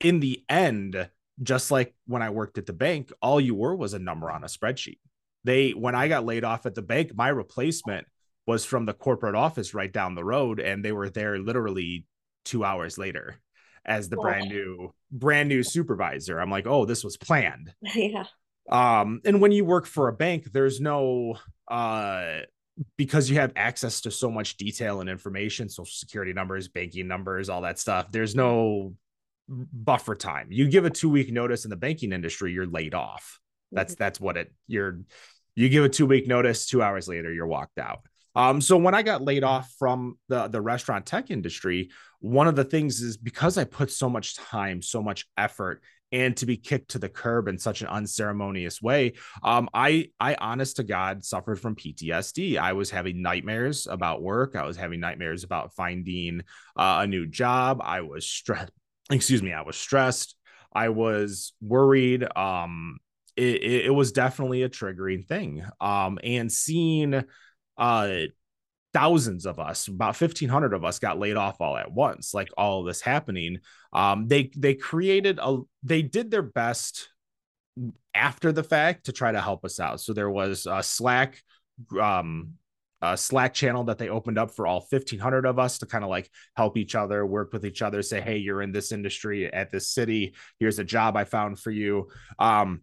in 0.00 0.20
the 0.20 0.44
end 0.48 1.08
just 1.42 1.70
like 1.70 1.94
when 2.06 2.22
i 2.22 2.30
worked 2.30 2.58
at 2.58 2.66
the 2.66 2.72
bank 2.72 3.12
all 3.22 3.40
you 3.40 3.54
were 3.54 3.74
was 3.74 3.94
a 3.94 3.98
number 3.98 4.30
on 4.30 4.44
a 4.44 4.46
spreadsheet. 4.46 4.98
They 5.44 5.70
when 5.70 5.94
I 5.94 6.08
got 6.08 6.24
laid 6.24 6.44
off 6.44 6.66
at 6.66 6.74
the 6.74 6.82
bank, 6.82 7.12
my 7.14 7.28
replacement 7.28 8.06
was 8.50 8.64
from 8.64 8.84
the 8.84 8.92
corporate 8.92 9.36
office 9.36 9.74
right 9.74 9.92
down 9.92 10.16
the 10.16 10.24
road, 10.24 10.58
and 10.58 10.84
they 10.84 10.90
were 10.90 11.08
there 11.08 11.38
literally 11.38 12.04
two 12.44 12.64
hours 12.64 12.98
later 12.98 13.36
as 13.84 14.08
the 14.08 14.16
brand 14.16 14.48
new 14.48 14.92
brand 15.12 15.48
new 15.48 15.62
supervisor. 15.62 16.40
I'm 16.40 16.50
like, 16.50 16.66
oh, 16.66 16.84
this 16.84 17.04
was 17.04 17.16
planned. 17.16 17.72
Yeah. 17.94 18.24
Um, 18.70 19.20
and 19.24 19.40
when 19.40 19.52
you 19.52 19.64
work 19.64 19.86
for 19.86 20.08
a 20.08 20.12
bank, 20.12 20.52
there's 20.52 20.80
no 20.80 21.38
uh 21.68 22.40
because 22.96 23.30
you 23.30 23.36
have 23.36 23.52
access 23.54 24.00
to 24.02 24.10
so 24.10 24.30
much 24.30 24.56
detail 24.56 25.00
and 25.00 25.08
information, 25.08 25.68
social 25.68 25.92
security 25.92 26.32
numbers, 26.32 26.66
banking 26.68 27.06
numbers, 27.06 27.48
all 27.48 27.62
that 27.62 27.78
stuff, 27.78 28.10
there's 28.10 28.34
no 28.34 28.94
buffer 29.48 30.14
time. 30.16 30.48
You 30.50 30.68
give 30.68 30.84
a 30.84 30.90
two 30.90 31.08
week 31.08 31.32
notice 31.32 31.64
in 31.64 31.70
the 31.70 31.76
banking 31.76 32.12
industry, 32.12 32.52
you're 32.52 32.66
laid 32.66 32.94
off. 32.94 33.38
That's 33.70 33.94
mm-hmm. 33.94 34.02
that's 34.02 34.20
what 34.20 34.36
it 34.36 34.52
you're 34.66 35.00
you 35.54 35.68
give 35.68 35.84
a 35.84 35.88
two 35.88 36.06
week 36.06 36.26
notice, 36.26 36.66
two 36.66 36.82
hours 36.82 37.08
later, 37.08 37.32
you're 37.32 37.46
walked 37.46 37.78
out. 37.78 38.00
Um, 38.34 38.60
so 38.60 38.76
when 38.76 38.94
I 38.94 39.02
got 39.02 39.22
laid 39.22 39.44
off 39.44 39.72
from 39.78 40.18
the 40.28 40.48
the 40.48 40.60
restaurant 40.60 41.06
tech 41.06 41.30
industry, 41.30 41.90
one 42.20 42.46
of 42.46 42.56
the 42.56 42.64
things 42.64 43.00
is 43.00 43.16
because 43.16 43.58
I 43.58 43.64
put 43.64 43.90
so 43.90 44.08
much 44.08 44.36
time, 44.36 44.82
so 44.82 45.02
much 45.02 45.26
effort, 45.36 45.82
and 46.12 46.36
to 46.36 46.46
be 46.46 46.56
kicked 46.56 46.90
to 46.92 46.98
the 46.98 47.08
curb 47.08 47.48
in 47.48 47.58
such 47.58 47.82
an 47.82 47.88
unceremonious 47.88 48.80
way, 48.82 49.14
um, 49.42 49.68
I 49.74 50.10
I 50.18 50.34
honest 50.34 50.76
to 50.76 50.84
God 50.84 51.24
suffered 51.24 51.60
from 51.60 51.76
PTSD. 51.76 52.58
I 52.58 52.72
was 52.72 52.90
having 52.90 53.22
nightmares 53.22 53.86
about 53.86 54.22
work. 54.22 54.56
I 54.56 54.64
was 54.64 54.76
having 54.76 55.00
nightmares 55.00 55.44
about 55.44 55.74
finding 55.74 56.42
uh, 56.76 57.00
a 57.02 57.06
new 57.06 57.26
job. 57.26 57.80
I 57.82 58.02
was 58.02 58.26
stressed. 58.26 58.72
Excuse 59.10 59.42
me. 59.42 59.52
I 59.52 59.62
was 59.62 59.76
stressed. 59.76 60.36
I 60.72 60.90
was 60.90 61.52
worried. 61.60 62.26
Um, 62.36 62.98
it, 63.36 63.62
it, 63.62 63.84
it 63.86 63.90
was 63.90 64.12
definitely 64.12 64.62
a 64.62 64.68
triggering 64.68 65.26
thing. 65.26 65.64
Um, 65.80 66.18
and 66.22 66.50
seeing 66.50 67.24
uh 67.80 68.20
thousands 68.92 69.46
of 69.46 69.58
us 69.60 69.86
about 69.86 70.20
1500 70.20 70.74
of 70.74 70.84
us 70.84 70.98
got 70.98 71.18
laid 71.18 71.36
off 71.36 71.60
all 71.60 71.76
at 71.76 71.92
once 71.92 72.34
like 72.34 72.50
all 72.56 72.82
this 72.82 73.00
happening. 73.00 73.58
Um 73.92 74.28
they 74.28 74.50
they 74.56 74.74
created 74.74 75.38
a 75.40 75.58
they 75.82 76.02
did 76.02 76.30
their 76.30 76.42
best 76.42 77.08
after 78.14 78.52
the 78.52 78.64
fact 78.64 79.06
to 79.06 79.12
try 79.12 79.32
to 79.32 79.40
help 79.40 79.64
us 79.64 79.80
out. 79.80 80.00
So 80.00 80.12
there 80.12 80.30
was 80.30 80.66
a 80.70 80.82
slack 80.82 81.40
um 82.00 82.54
a 83.02 83.16
slack 83.16 83.54
channel 83.54 83.84
that 83.84 83.96
they 83.96 84.10
opened 84.10 84.38
up 84.38 84.50
for 84.50 84.66
all 84.66 84.86
1500 84.90 85.46
of 85.46 85.58
us 85.58 85.78
to 85.78 85.86
kind 85.86 86.04
of 86.04 86.10
like 86.10 86.28
help 86.54 86.76
each 86.76 86.94
other 86.94 87.24
work 87.24 87.50
with 87.52 87.64
each 87.64 87.80
other 87.80 88.02
say 88.02 88.20
hey 88.20 88.36
you're 88.36 88.60
in 88.60 88.72
this 88.72 88.92
industry 88.92 89.50
at 89.52 89.70
this 89.70 89.90
city. 89.90 90.34
Here's 90.58 90.78
a 90.78 90.84
job 90.84 91.16
i 91.16 91.24
found 91.24 91.58
for 91.58 91.70
you. 91.70 92.08
Um 92.38 92.82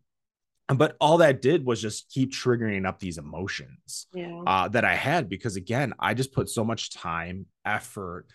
but 0.75 0.97
all 0.99 1.17
that 1.19 1.41
did 1.41 1.65
was 1.65 1.81
just 1.81 2.09
keep 2.09 2.31
triggering 2.31 2.85
up 2.85 2.99
these 2.99 3.17
emotions 3.17 4.07
yeah. 4.13 4.41
uh, 4.45 4.67
that 4.67 4.83
I 4.83 4.95
had 4.95 5.29
because 5.29 5.55
again, 5.55 5.93
I 5.99 6.13
just 6.13 6.33
put 6.33 6.49
so 6.49 6.65
much 6.65 6.93
time, 6.93 7.45
effort, 7.65 8.25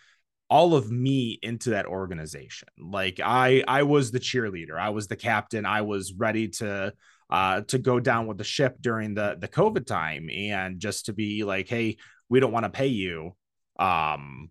all 0.49 0.75
of 0.75 0.91
me 0.91 1.39
into 1.43 1.71
that 1.71 1.87
organization. 1.87 2.69
Like 2.79 3.21
I, 3.23 3.65
I 3.69 3.83
was 3.83 4.11
the 4.11 4.21
cheerleader, 4.21 4.79
I 4.79 4.91
was 4.91 5.09
the 5.09 5.17
captain, 5.17 5.67
I 5.67 5.83
was 5.83 6.15
ready 6.15 6.49
to 6.49 6.95
uh, 7.31 7.63
to 7.63 7.79
go 7.79 7.99
down 7.99 8.27
with 8.27 8.37
the 8.37 8.45
ship 8.45 8.77
during 8.81 9.15
the 9.15 9.37
the 9.39 9.49
COVID 9.49 9.87
time, 9.87 10.29
and 10.31 10.79
just 10.79 11.07
to 11.07 11.15
be 11.15 11.45
like, 11.45 11.69
hey, 11.69 11.97
we 12.29 12.41
don't 12.41 12.53
want 12.53 12.65
to 12.65 12.71
pay 12.71 12.89
you. 12.89 13.35
Um, 13.79 14.51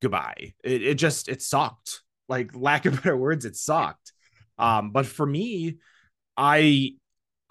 goodbye. 0.00 0.54
It, 0.64 0.82
it 0.82 0.94
just 0.94 1.28
it 1.28 1.42
sucked. 1.42 2.00
Like 2.28 2.52
lack 2.54 2.86
of 2.86 2.94
better 3.02 3.16
words, 3.16 3.44
it 3.44 3.56
sucked. 3.56 4.12
Um, 4.58 4.90
but 4.90 5.04
for 5.04 5.26
me, 5.26 5.76
I 6.36 6.92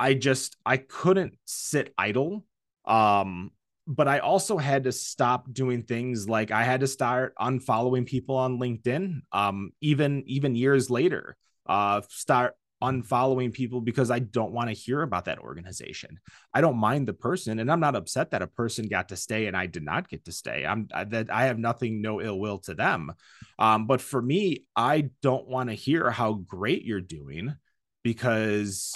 I 0.03 0.15
just 0.15 0.57
I 0.65 0.75
couldn't 0.75 1.35
sit 1.45 1.93
idle. 1.97 2.45
Um, 2.83 3.51
but 3.87 4.09
I 4.09 4.19
also 4.19 4.57
had 4.57 4.83
to 4.83 4.91
stop 4.91 5.51
doing 5.53 5.83
things 5.83 6.27
like 6.27 6.51
I 6.51 6.63
had 6.63 6.81
to 6.81 6.87
start 6.87 7.33
unfollowing 7.39 8.05
people 8.05 8.35
on 8.35 8.59
LinkedIn. 8.59 9.21
Um, 9.31 9.71
even 9.79 10.23
even 10.27 10.55
years 10.55 10.89
later, 10.89 11.37
uh, 11.67 12.01
start 12.09 12.55
unfollowing 12.81 13.53
people 13.53 13.79
because 13.79 14.11
I 14.11 14.19
don't 14.19 14.51
want 14.51 14.67
to 14.67 14.75
hear 14.75 15.03
about 15.03 15.23
that 15.25 15.39
organization. 15.39 16.19
I 16.53 16.59
don't 16.59 16.75
mind 16.75 17.07
the 17.07 17.13
person, 17.13 17.59
and 17.59 17.71
I'm 17.71 17.79
not 17.79 17.95
upset 17.95 18.31
that 18.31 18.41
a 18.41 18.47
person 18.47 18.89
got 18.89 19.07
to 19.07 19.15
stay 19.15 19.47
and 19.47 19.55
I 19.55 19.67
did 19.67 19.83
not 19.83 20.09
get 20.09 20.25
to 20.25 20.33
stay. 20.33 20.65
I'm 20.65 20.89
that 20.91 21.29
I 21.31 21.45
have 21.45 21.59
nothing, 21.59 22.01
no 22.01 22.21
ill 22.21 22.39
will 22.39 22.59
to 22.59 22.73
them. 22.73 23.13
Um, 23.57 23.87
but 23.87 24.01
for 24.01 24.21
me, 24.21 24.65
I 24.75 25.11
don't 25.21 25.47
want 25.47 25.69
to 25.69 25.75
hear 25.75 26.11
how 26.11 26.33
great 26.33 26.83
you're 26.83 26.99
doing 26.99 27.55
because 28.03 28.93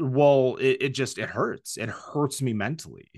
well 0.00 0.56
it, 0.56 0.78
it 0.80 0.88
just 0.90 1.18
it 1.18 1.28
hurts. 1.28 1.76
It 1.76 1.88
hurts 1.88 2.42
me 2.42 2.52
mentally. 2.52 3.10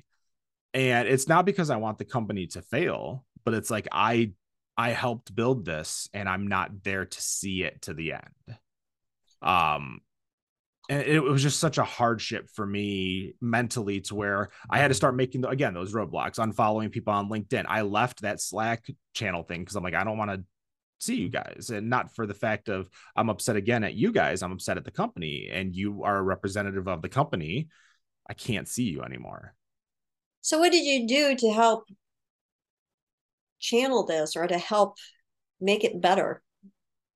And 0.75 1.07
it's 1.07 1.29
not 1.29 1.45
because 1.45 1.68
i 1.68 1.77
want 1.77 1.99
the 1.99 2.05
company 2.05 2.47
to 2.47 2.62
fail 2.62 3.27
but 3.45 3.55
it's 3.55 3.71
like 3.71 3.88
i 3.92 4.33
i 4.77 4.90
helped 4.90 5.35
build 5.35 5.66
this 5.66 6.09
and 6.14 6.29
i'm 6.29 6.47
not 6.47 6.83
there 6.83 7.05
to 7.05 7.21
see 7.21 7.62
it 7.62 7.83
to 7.83 7.95
the 7.95 8.14
end. 8.14 8.59
Um 9.42 10.01
and 10.88 11.03
it, 11.03 11.23
was 11.23 11.42
just 11.42 11.61
such 11.61 11.79
a 11.79 11.85
hardship 11.85 12.49
for 12.53 12.66
me 12.66 13.35
mentally 13.40 14.01
to 14.01 14.14
where 14.14 14.51
I 14.68 14.79
had 14.79 14.88
to 14.88 14.95
start 14.95 15.14
making 15.14 15.45
again 15.45 15.75
those 15.75 15.95
roadblocks, 15.95 16.38
unfollowing 16.38 16.90
people 16.90 17.12
on 17.12 17.31
LinkedIn. 17.31 17.64
I 17.68 17.83
left 17.83 18.23
that 18.23 18.40
Slack 18.40 18.85
channel 19.14 19.45
thing 19.45 19.61
because 19.61 19.77
I'm 19.77 19.85
like, 19.85 19.95
I 19.95 20.05
don't 20.05 20.18
want 20.18 20.33
to 20.33 20.45
see 21.02 21.16
you 21.16 21.28
guys 21.28 21.70
and 21.72 21.90
not 21.90 22.14
for 22.14 22.26
the 22.26 22.34
fact 22.34 22.68
of 22.68 22.88
i'm 23.16 23.28
upset 23.28 23.56
again 23.56 23.84
at 23.84 23.94
you 23.94 24.12
guys 24.12 24.42
i'm 24.42 24.52
upset 24.52 24.76
at 24.76 24.84
the 24.84 24.90
company 24.90 25.48
and 25.52 25.74
you 25.74 26.02
are 26.04 26.16
a 26.16 26.22
representative 26.22 26.86
of 26.86 27.02
the 27.02 27.08
company 27.08 27.68
i 28.28 28.34
can't 28.34 28.68
see 28.68 28.84
you 28.84 29.02
anymore. 29.02 29.54
So 30.40 30.58
what 30.58 30.72
did 30.72 30.84
you 30.84 31.06
do 31.06 31.36
to 31.36 31.52
help 31.52 31.84
channel 33.60 34.04
this 34.04 34.34
or 34.34 34.46
to 34.46 34.58
help 34.58 34.96
make 35.60 35.84
it 35.84 36.00
better? 36.00 36.42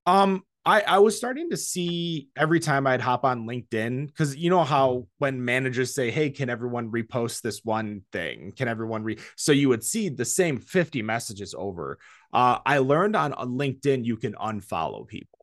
Um 0.07 0.43
I, 0.67 0.81
I 0.81 0.99
was 0.99 1.17
starting 1.17 1.51
to 1.51 1.57
see 1.57 2.29
every 2.37 2.59
time 2.59 2.89
I'd 2.89 3.01
hop 3.01 3.25
on 3.25 3.47
LinkedIn 3.47 4.09
because 4.09 4.35
you 4.35 4.51
know 4.51 4.65
how 4.65 5.07
when 5.19 5.45
managers 5.45 5.95
say, 5.95 6.11
Hey, 6.11 6.31
can 6.31 6.51
everyone 6.51 6.91
repost 6.91 7.43
this 7.43 7.61
one 7.63 8.03
thing? 8.11 8.53
Can 8.57 8.67
everyone 8.67 9.05
re 9.05 9.17
so 9.37 9.53
you 9.53 9.69
would 9.69 9.85
see 9.85 10.09
the 10.09 10.25
same 10.25 10.59
50 10.59 11.03
messages 11.03 11.55
over. 11.57 11.99
Uh, 12.33 12.59
I 12.67 12.79
learned 12.79 13.15
on, 13.15 13.33
on 13.35 13.51
LinkedIn 13.51 14.05
you 14.05 14.17
can 14.17 14.35
unfollow 14.35 15.07
people. 15.07 15.39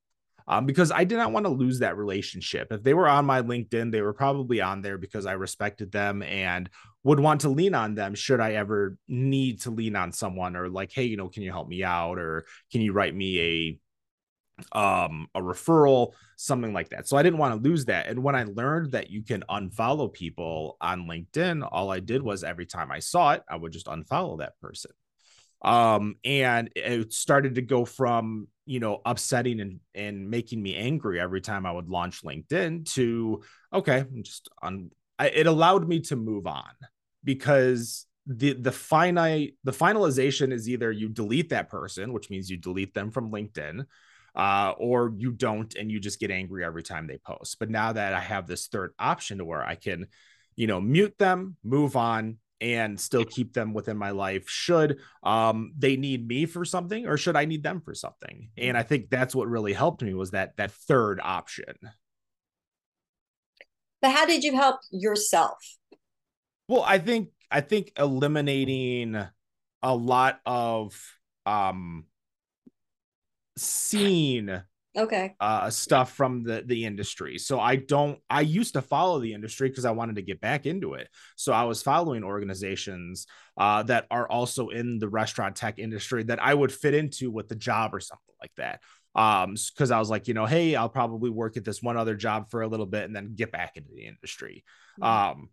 Um, 0.46 0.66
because 0.66 0.92
I 0.92 1.06
did 1.06 1.16
not 1.16 1.32
want 1.32 1.46
to 1.46 1.52
lose 1.54 1.80
that 1.80 1.96
relationship. 1.96 2.68
If 2.74 2.84
they 2.84 2.94
were 2.94 3.08
on 3.08 3.24
my 3.24 3.42
LinkedIn, 3.42 3.94
they 3.94 4.02
were 4.02 4.14
probably 4.14 4.60
on 4.60 4.82
there 4.82 4.98
because 4.98 5.26
I 5.26 5.34
respected 5.34 5.90
them 5.90 6.22
and 6.22 6.70
would 7.06 7.22
want 7.22 7.42
to 7.42 7.50
lean 7.50 7.74
on 7.76 7.96
them 7.96 8.14
should 8.14 8.42
I 8.42 8.56
ever 8.56 8.98
need 9.08 9.62
to 9.62 9.72
lean 9.72 9.96
on 9.96 10.12
someone 10.12 10.58
or 10.58 10.68
like, 10.68 10.92
hey, 10.92 11.04
you 11.04 11.16
know, 11.16 11.30
can 11.30 11.44
you 11.44 11.52
help 11.52 11.70
me 11.70 11.82
out 11.82 12.20
or 12.20 12.44
can 12.74 12.82
you 12.82 12.92
write 12.92 13.16
me 13.16 13.40
a 13.40 13.80
um 14.72 15.28
a 15.34 15.42
referral 15.42 16.13
something 16.38 16.74
like 16.74 16.89
that. 16.89 17.08
So 17.08 17.18
i 17.18 17.24
didn't 17.24 17.39
want 17.39 17.56
to 17.56 17.70
lose 17.70 17.86
that. 17.86 18.08
And 18.08 18.24
when 18.24 18.36
i 18.36 18.44
learned 18.44 18.92
that 18.92 19.10
you 19.10 19.24
can 19.24 19.44
unfollow 19.50 20.12
people 20.12 20.78
on 20.80 21.08
linkedin 21.08 21.68
all 21.70 21.92
i 21.92 22.00
did 22.00 22.22
was 22.22 22.44
every 22.44 22.66
time 22.66 22.92
i 22.92 23.00
saw 23.00 23.32
it 23.32 23.44
i 23.50 23.56
would 23.56 23.72
just 23.72 23.88
unfollow 23.88 24.39
that 24.39 24.60
person. 24.60 24.92
Um 25.62 26.16
and 26.24 26.70
it 26.76 27.13
started 27.13 27.56
to 27.56 27.62
go 27.62 27.86
from 27.86 28.48
you 28.66 28.80
know 28.80 29.02
upsetting 29.06 29.60
and 29.60 29.80
and 29.96 30.30
making 30.30 30.62
me 30.62 30.76
angry 30.76 31.20
every 31.20 31.42
time 31.42 31.66
i 31.66 31.72
would 31.72 31.89
launch 31.89 32.24
linkedin 32.24 32.86
to 32.94 33.42
okay 33.74 34.00
I'm 34.00 34.24
just 34.24 34.50
on 34.62 34.92
it 35.20 35.48
allowed 35.48 35.88
me 35.88 36.02
to 36.02 36.16
move 36.16 36.48
on 36.48 36.72
because 37.24 38.06
the 38.26 38.54
the 38.54 38.72
finite 38.72 39.56
the 39.63 39.72
finalization 39.72 40.54
is 40.54 40.70
either 40.70 40.92
you 40.92 41.10
delete 41.10 41.50
that 41.50 41.70
person 41.70 42.13
which 42.13 42.30
means 42.30 42.50
you 42.50 42.58
delete 42.58 42.94
them 42.94 43.12
from 43.12 43.32
linkedin 43.32 43.86
uh, 44.36 44.74
or 44.78 45.13
you 45.17 45.32
don't 45.32 45.76
and 45.76 45.91
you 45.91 46.00
just 46.00 46.19
get 46.19 46.32
angry 46.32 46.63
every 46.65 46.84
time 46.84 47.08
they 47.08 47.17
post. 47.17 47.58
But 47.60 47.69
now 47.69 47.93
that 47.93 48.13
i 48.13 48.19
have 48.19 48.48
this 48.48 48.67
third 48.67 48.93
option 49.00 49.38
to 49.38 49.46
where 49.46 49.63
i 49.63 49.76
can 49.76 50.08
you 50.56 50.67
know 50.67 50.82
mute 50.82 51.17
them 51.17 51.58
move 51.63 51.96
on 51.96 52.38
and 52.62 53.00
still 53.00 53.26
keep 53.26 53.54
them 53.54 53.74
within 53.74 53.98
my 53.98 54.12
life 54.12 54.48
should 54.48 55.00
um, 55.24 55.74
they 55.78 55.98
need 55.98 56.26
me 56.26 56.46
for 56.46 56.63
something 56.63 57.08
or 57.08 57.17
should 57.17 57.36
i 57.36 57.46
need 57.46 57.63
them 57.63 57.82
for 57.82 57.93
something? 57.93 58.50
And 58.58 58.78
i 58.78 58.84
think 58.84 59.10
that's 59.10 59.36
what 59.36 59.48
really 59.48 59.74
helped 59.74 60.02
me 60.02 60.13
was 60.13 60.32
that 60.32 60.56
that 60.58 60.72
third 60.72 61.19
option. 61.22 61.76
But 64.02 64.12
how 64.12 64.26
did 64.26 64.43
you 64.43 64.56
help 64.56 64.80
yourself? 64.91 65.58
Well 66.67 66.84
i 66.84 67.00
think 67.00 67.30
i 67.52 67.62
think 67.62 67.91
eliminating 67.98 69.22
a 69.82 69.96
lot 69.96 70.39
of 70.46 71.00
um 71.46 72.06
seen 73.58 74.63
okay. 74.98 75.36
uh 75.39 75.70
stuff 75.70 76.13
from 76.13 76.44
the 76.44 76.63
the 76.66 76.86
industry. 76.86 77.38
So 77.38 77.60
i 77.60 77.76
don't 77.76 78.20
i 78.30 78.42
used 78.42 78.74
to 78.74 78.82
follow 78.82 79.20
the 79.20 79.34
industry 79.34 79.70
because 79.70 79.86
i 79.86 79.92
wanted 79.92 80.16
to 80.16 80.22
get 80.22 80.42
back 80.42 80.66
into 80.66 80.94
it. 80.94 81.08
So 81.36 81.54
i 81.54 81.63
was 81.63 81.82
following 81.82 82.24
organizations 82.24 83.28
uh 83.58 83.84
that 83.84 84.08
are 84.12 84.28
also 84.28 84.70
in 84.70 85.00
the 85.00 85.10
restaurant 85.10 85.56
tech 85.56 85.80
industry 85.80 86.24
that 86.24 86.42
i 86.42 86.54
would 86.54 86.72
fit 86.72 86.94
into 86.94 87.32
with 87.32 87.48
the 87.48 87.56
job 87.56 87.94
or 87.94 88.00
something 88.00 88.36
like 88.42 88.54
that. 88.58 88.82
Um 89.16 89.56
because 89.74 89.92
i 89.92 90.00
was 90.00 90.10
like 90.10 90.28
you 90.28 90.34
know 90.34 90.46
hey 90.46 90.76
i'll 90.76 90.89
probably 90.89 91.30
work 91.30 91.58
at 91.58 91.66
this 91.66 91.82
one 91.82 91.98
other 91.98 92.16
job 92.16 92.50
for 92.50 92.62
a 92.62 92.68
little 92.68 92.88
bit 92.88 93.04
and 93.04 93.16
then 93.16 93.36
get 93.36 93.52
back 93.52 93.78
into 93.78 93.92
the 93.94 94.06
industry. 94.06 94.63
Mm-hmm. 95.00 95.04
um 95.04 95.50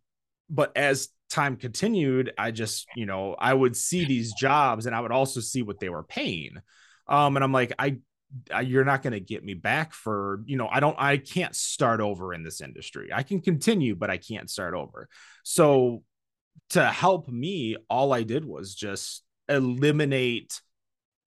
but 0.51 0.77
as 0.77 1.09
time 1.31 1.57
continued 1.57 2.33
i 2.37 2.51
just 2.51 2.87
you 2.97 3.07
know 3.07 3.37
i 3.39 3.55
would 3.55 3.77
see 3.77 4.05
these 4.05 4.35
jobs 4.35 4.87
and 4.87 4.97
i 4.97 5.01
would 5.01 5.13
also 5.13 5.41
see 5.41 5.63
what 5.63 5.79
they 5.79 5.89
were 5.89 6.03
paying 6.03 6.57
um, 7.11 7.37
and 7.37 7.45
I'm 7.45 7.53
like, 7.53 7.73
I, 7.79 7.99
I 8.55 8.61
you're 8.63 8.85
not 8.85 9.03
going 9.03 9.13
to 9.13 9.21
get 9.21 9.45
me 9.45 9.55
back 9.55 9.93
for, 9.93 10.43
you 10.47 10.57
know, 10.57 10.69
I 10.71 10.81
don't, 10.81 10.97
I 10.99 11.17
can't 11.17 11.55
start 11.55 12.01
over 12.01 12.33
in 12.33 12.45
this 12.45 12.61
industry. 12.61 13.11
I 13.13 13.25
can 13.25 13.41
continue, 13.41 13.97
but 13.97 14.09
I 14.09 14.17
can't 14.17 14.49
start 14.49 14.75
over. 14.75 15.09
So 15.43 16.05
to 16.71 16.87
help 16.87 17.29
me, 17.29 17.77
all 17.91 18.13
I 18.13 18.23
did 18.23 18.45
was 18.45 18.75
just 18.75 19.25
eliminate 19.49 20.61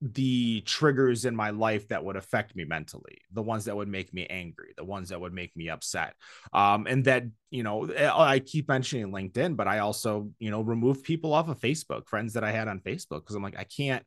the 0.02 0.62
triggers 0.62 1.24
in 1.24 1.34
my 1.34 1.52
life 1.52 1.88
that 1.88 2.04
would 2.04 2.18
affect 2.18 2.58
me 2.58 2.66
mentally 2.66 3.22
the 3.32 3.42
ones 3.42 3.64
that 3.64 3.76
would 3.76 3.88
make 3.88 4.14
me 4.14 4.28
angry 4.30 4.74
the 4.76 4.84
ones 4.84 5.08
that 5.08 5.22
would 5.22 5.32
make 5.32 5.56
me 5.56 5.70
upset 5.70 6.14
um 6.52 6.86
and 6.88 7.06
that 7.06 7.24
you 7.52 7.64
know 7.64 7.90
i 8.18 8.38
keep 8.40 8.68
mentioning 8.68 9.14
linkedin 9.14 9.56
but 9.56 9.66
i 9.66 9.80
also 9.80 10.30
you 10.40 10.52
know 10.52 10.60
remove 10.60 11.04
people 11.04 11.34
off 11.34 11.48
of 11.48 11.58
facebook 11.58 12.06
friends 12.06 12.34
that 12.34 12.44
i 12.44 12.52
had 12.52 12.68
on 12.68 12.82
facebook 12.82 13.22
because 13.22 13.36
i'm 13.36 13.44
like 13.44 13.58
i 13.58 13.64
can't 13.64 14.04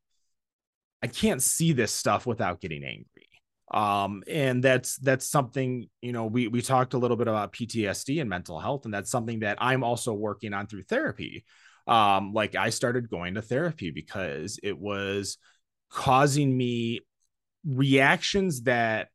I 1.02 1.06
can't 1.06 1.42
see 1.42 1.72
this 1.72 1.92
stuff 1.92 2.26
without 2.26 2.60
getting 2.60 2.84
angry. 2.84 3.06
Um, 3.72 4.22
and 4.28 4.62
that's 4.62 4.96
that's 4.96 5.28
something 5.28 5.88
you 6.00 6.12
know 6.12 6.26
we 6.26 6.46
we 6.46 6.62
talked 6.62 6.94
a 6.94 6.98
little 6.98 7.16
bit 7.16 7.26
about 7.26 7.52
PTSD 7.52 8.20
and 8.20 8.30
mental 8.30 8.60
health, 8.60 8.84
and 8.84 8.94
that's 8.94 9.10
something 9.10 9.40
that 9.40 9.58
I'm 9.60 9.82
also 9.82 10.12
working 10.12 10.54
on 10.54 10.66
through 10.66 10.84
therapy. 10.84 11.44
Um, 11.86 12.32
like 12.32 12.54
I 12.54 12.70
started 12.70 13.10
going 13.10 13.34
to 13.34 13.42
therapy 13.42 13.90
because 13.90 14.58
it 14.62 14.78
was 14.78 15.38
causing 15.90 16.56
me 16.56 17.00
reactions 17.64 18.62
that 18.62 19.08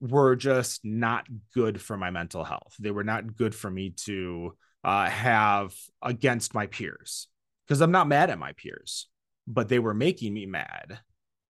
were 0.00 0.36
just 0.36 0.84
not 0.84 1.26
good 1.54 1.80
for 1.80 1.96
my 1.96 2.10
mental 2.10 2.44
health. 2.44 2.74
They 2.78 2.90
were 2.90 3.04
not 3.04 3.36
good 3.36 3.54
for 3.54 3.70
me 3.70 3.90
to 4.04 4.56
uh, 4.84 5.06
have 5.06 5.74
against 6.02 6.54
my 6.54 6.66
peers 6.66 7.28
because 7.66 7.80
I'm 7.80 7.90
not 7.90 8.08
mad 8.08 8.30
at 8.30 8.38
my 8.38 8.52
peers, 8.52 9.08
but 9.46 9.68
they 9.68 9.78
were 9.78 9.94
making 9.94 10.32
me 10.32 10.46
mad. 10.46 11.00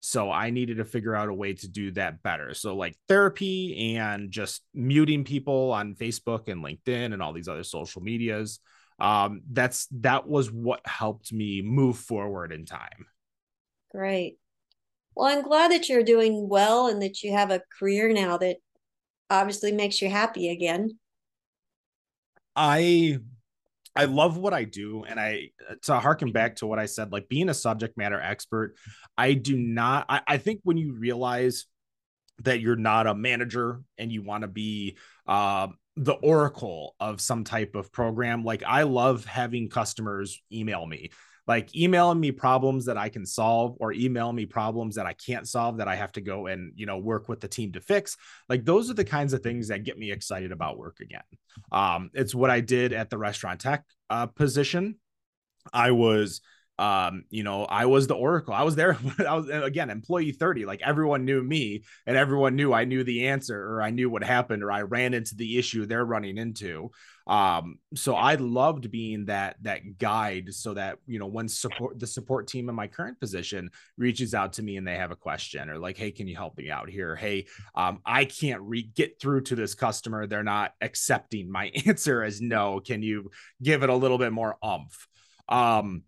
So 0.08 0.32
I 0.32 0.48
needed 0.48 0.78
to 0.78 0.86
figure 0.86 1.14
out 1.14 1.28
a 1.28 1.34
way 1.34 1.52
to 1.52 1.68
do 1.68 1.90
that 1.90 2.22
better. 2.22 2.54
So 2.54 2.74
like 2.74 2.96
therapy 3.08 3.96
and 3.96 4.30
just 4.30 4.62
muting 4.72 5.22
people 5.22 5.70
on 5.70 5.96
Facebook 5.96 6.48
and 6.48 6.64
LinkedIn 6.64 7.12
and 7.12 7.20
all 7.20 7.34
these 7.34 7.46
other 7.46 7.62
social 7.62 8.00
medias. 8.00 8.58
Um, 8.98 9.42
that's 9.52 9.86
that 10.00 10.26
was 10.26 10.50
what 10.50 10.80
helped 10.86 11.30
me 11.30 11.60
move 11.60 11.98
forward 11.98 12.52
in 12.52 12.64
time. 12.64 13.04
Great. 13.92 14.38
Well, 15.14 15.26
I'm 15.26 15.42
glad 15.42 15.72
that 15.72 15.90
you're 15.90 16.02
doing 16.02 16.48
well 16.48 16.86
and 16.86 17.02
that 17.02 17.22
you 17.22 17.32
have 17.32 17.50
a 17.50 17.62
career 17.78 18.10
now 18.10 18.38
that 18.38 18.56
obviously 19.28 19.72
makes 19.72 20.00
you 20.00 20.08
happy 20.08 20.48
again. 20.48 20.98
I 22.56 23.18
I 23.98 24.04
love 24.04 24.36
what 24.36 24.54
I 24.54 24.62
do. 24.62 25.02
And 25.02 25.18
I, 25.18 25.50
to 25.82 25.98
harken 25.98 26.30
back 26.30 26.56
to 26.56 26.66
what 26.66 26.78
I 26.78 26.86
said, 26.86 27.10
like 27.10 27.28
being 27.28 27.48
a 27.48 27.54
subject 27.54 27.98
matter 27.98 28.20
expert, 28.20 28.76
I 29.16 29.34
do 29.34 29.56
not, 29.56 30.06
I, 30.08 30.20
I 30.24 30.36
think 30.38 30.60
when 30.62 30.76
you 30.76 30.92
realize 30.92 31.66
that 32.44 32.60
you're 32.60 32.76
not 32.76 33.08
a 33.08 33.14
manager 33.16 33.82
and 33.98 34.12
you 34.12 34.22
want 34.22 34.42
to 34.42 34.48
be 34.48 34.96
uh, 35.26 35.66
the 35.96 36.12
oracle 36.12 36.94
of 37.00 37.20
some 37.20 37.42
type 37.42 37.74
of 37.74 37.90
program, 37.90 38.44
like 38.44 38.62
I 38.64 38.84
love 38.84 39.24
having 39.24 39.68
customers 39.68 40.40
email 40.52 40.86
me 40.86 41.10
like 41.48 41.74
emailing 41.74 42.20
me 42.20 42.30
problems 42.30 42.84
that 42.84 42.98
I 42.98 43.08
can 43.08 43.24
solve 43.24 43.76
or 43.80 43.92
email 43.92 44.32
me 44.32 44.44
problems 44.44 44.94
that 44.96 45.06
I 45.06 45.14
can't 45.14 45.48
solve 45.48 45.78
that 45.78 45.88
I 45.88 45.96
have 45.96 46.12
to 46.12 46.20
go 46.20 46.46
and 46.46 46.72
you 46.76 46.84
know 46.84 46.98
work 46.98 47.28
with 47.28 47.40
the 47.40 47.48
team 47.48 47.72
to 47.72 47.80
fix. 47.80 48.16
Like 48.48 48.64
those 48.64 48.90
are 48.90 48.94
the 48.94 49.04
kinds 49.04 49.32
of 49.32 49.42
things 49.42 49.68
that 49.68 49.82
get 49.82 49.98
me 49.98 50.12
excited 50.12 50.52
about 50.52 50.78
work 50.78 51.00
again. 51.00 51.22
Um, 51.72 52.10
it's 52.12 52.34
what 52.34 52.50
I 52.50 52.60
did 52.60 52.92
at 52.92 53.08
the 53.08 53.18
restaurant 53.18 53.60
tech 53.60 53.84
uh, 54.10 54.26
position. 54.26 54.96
I 55.72 55.90
was 55.90 56.42
um 56.78 57.24
you 57.28 57.42
know 57.42 57.64
i 57.64 57.86
was 57.86 58.06
the 58.06 58.14
oracle 58.14 58.54
i 58.54 58.62
was 58.62 58.76
there 58.76 58.96
i 59.28 59.34
was 59.34 59.48
again 59.48 59.90
employee 59.90 60.32
30 60.32 60.64
like 60.64 60.80
everyone 60.82 61.24
knew 61.24 61.42
me 61.42 61.82
and 62.06 62.16
everyone 62.16 62.54
knew 62.54 62.72
i 62.72 62.84
knew 62.84 63.02
the 63.02 63.26
answer 63.26 63.60
or 63.60 63.82
i 63.82 63.90
knew 63.90 64.08
what 64.08 64.22
happened 64.22 64.62
or 64.62 64.70
i 64.70 64.82
ran 64.82 65.14
into 65.14 65.34
the 65.34 65.58
issue 65.58 65.86
they're 65.86 66.04
running 66.04 66.38
into. 66.38 66.90
Um 67.26 67.78
so 67.94 68.14
i 68.14 68.36
loved 68.36 68.90
being 68.90 69.26
that 69.26 69.56
that 69.62 69.98
guide 69.98 70.54
so 70.54 70.72
that 70.74 70.98
you 71.06 71.18
know 71.18 71.26
when 71.26 71.46
support 71.48 71.98
the 72.00 72.06
support 72.06 72.46
team 72.46 72.70
in 72.70 72.74
my 72.74 72.86
current 72.86 73.20
position 73.20 73.70
reaches 73.98 74.32
out 74.32 74.54
to 74.54 74.62
me 74.62 74.76
and 74.76 74.86
they 74.86 74.96
have 74.96 75.10
a 75.10 75.16
question 75.16 75.68
or 75.68 75.78
like 75.78 75.98
hey 75.98 76.10
can 76.10 76.26
you 76.26 76.36
help 76.36 76.56
me 76.56 76.70
out 76.70 76.88
here? 76.88 77.16
Hey 77.16 77.46
um 77.74 78.00
i 78.06 78.24
can't 78.24 78.62
re- 78.62 78.90
get 78.94 79.20
through 79.20 79.42
to 79.42 79.56
this 79.56 79.74
customer. 79.74 80.26
They're 80.26 80.42
not 80.42 80.72
accepting 80.80 81.50
my 81.50 81.66
answer 81.86 82.22
as 82.22 82.40
no. 82.40 82.80
Can 82.80 83.02
you 83.02 83.30
give 83.62 83.82
it 83.82 83.90
a 83.90 83.96
little 83.96 84.18
bit 84.18 84.32
more 84.32 84.56
umph 84.62 85.06
um 85.50 86.02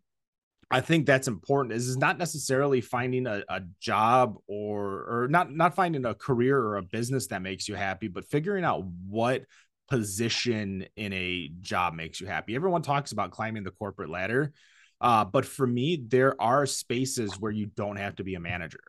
I 0.70 0.80
think 0.80 1.04
that's 1.04 1.26
important 1.28 1.74
is, 1.74 1.96
not 1.96 2.18
necessarily 2.18 2.80
finding 2.80 3.26
a, 3.26 3.42
a 3.48 3.62
job 3.80 4.36
or 4.46 5.04
or 5.08 5.28
not 5.28 5.52
not 5.52 5.74
finding 5.74 6.04
a 6.04 6.14
career 6.14 6.58
or 6.58 6.76
a 6.76 6.82
business 6.82 7.26
that 7.28 7.42
makes 7.42 7.68
you 7.68 7.74
happy, 7.74 8.08
but 8.08 8.24
figuring 8.30 8.64
out 8.64 8.84
what 9.08 9.44
position 9.88 10.86
in 10.96 11.12
a 11.12 11.50
job 11.60 11.94
makes 11.94 12.20
you 12.20 12.26
happy. 12.26 12.54
Everyone 12.54 12.82
talks 12.82 13.10
about 13.10 13.32
climbing 13.32 13.64
the 13.64 13.72
corporate 13.72 14.08
ladder. 14.08 14.52
Uh, 15.00 15.24
but 15.24 15.44
for 15.44 15.66
me, 15.66 16.04
there 16.06 16.40
are 16.40 16.66
spaces 16.66 17.40
where 17.40 17.50
you 17.50 17.66
don't 17.66 17.96
have 17.96 18.16
to 18.16 18.24
be 18.24 18.34
a 18.34 18.40
manager. 18.40 18.84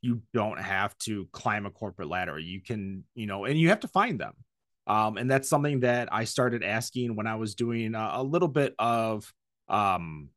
You 0.00 0.20
don't 0.34 0.60
have 0.60 0.96
to 0.98 1.28
climb 1.32 1.64
a 1.64 1.70
corporate 1.70 2.08
ladder. 2.08 2.38
You 2.38 2.60
can, 2.60 3.04
you 3.14 3.26
know, 3.26 3.44
and 3.44 3.58
you 3.58 3.68
have 3.68 3.80
to 3.80 3.88
find 3.88 4.18
them. 4.18 4.34
Um, 4.86 5.16
and 5.16 5.30
that's 5.30 5.48
something 5.48 5.80
that 5.80 6.12
I 6.12 6.24
started 6.24 6.64
asking 6.64 7.14
when 7.14 7.28
I 7.28 7.36
was 7.36 7.54
doing 7.54 7.94
a, 7.94 8.10
a 8.14 8.22
little 8.22 8.48
bit 8.48 8.74
of 8.78 9.32
um, 9.68 10.30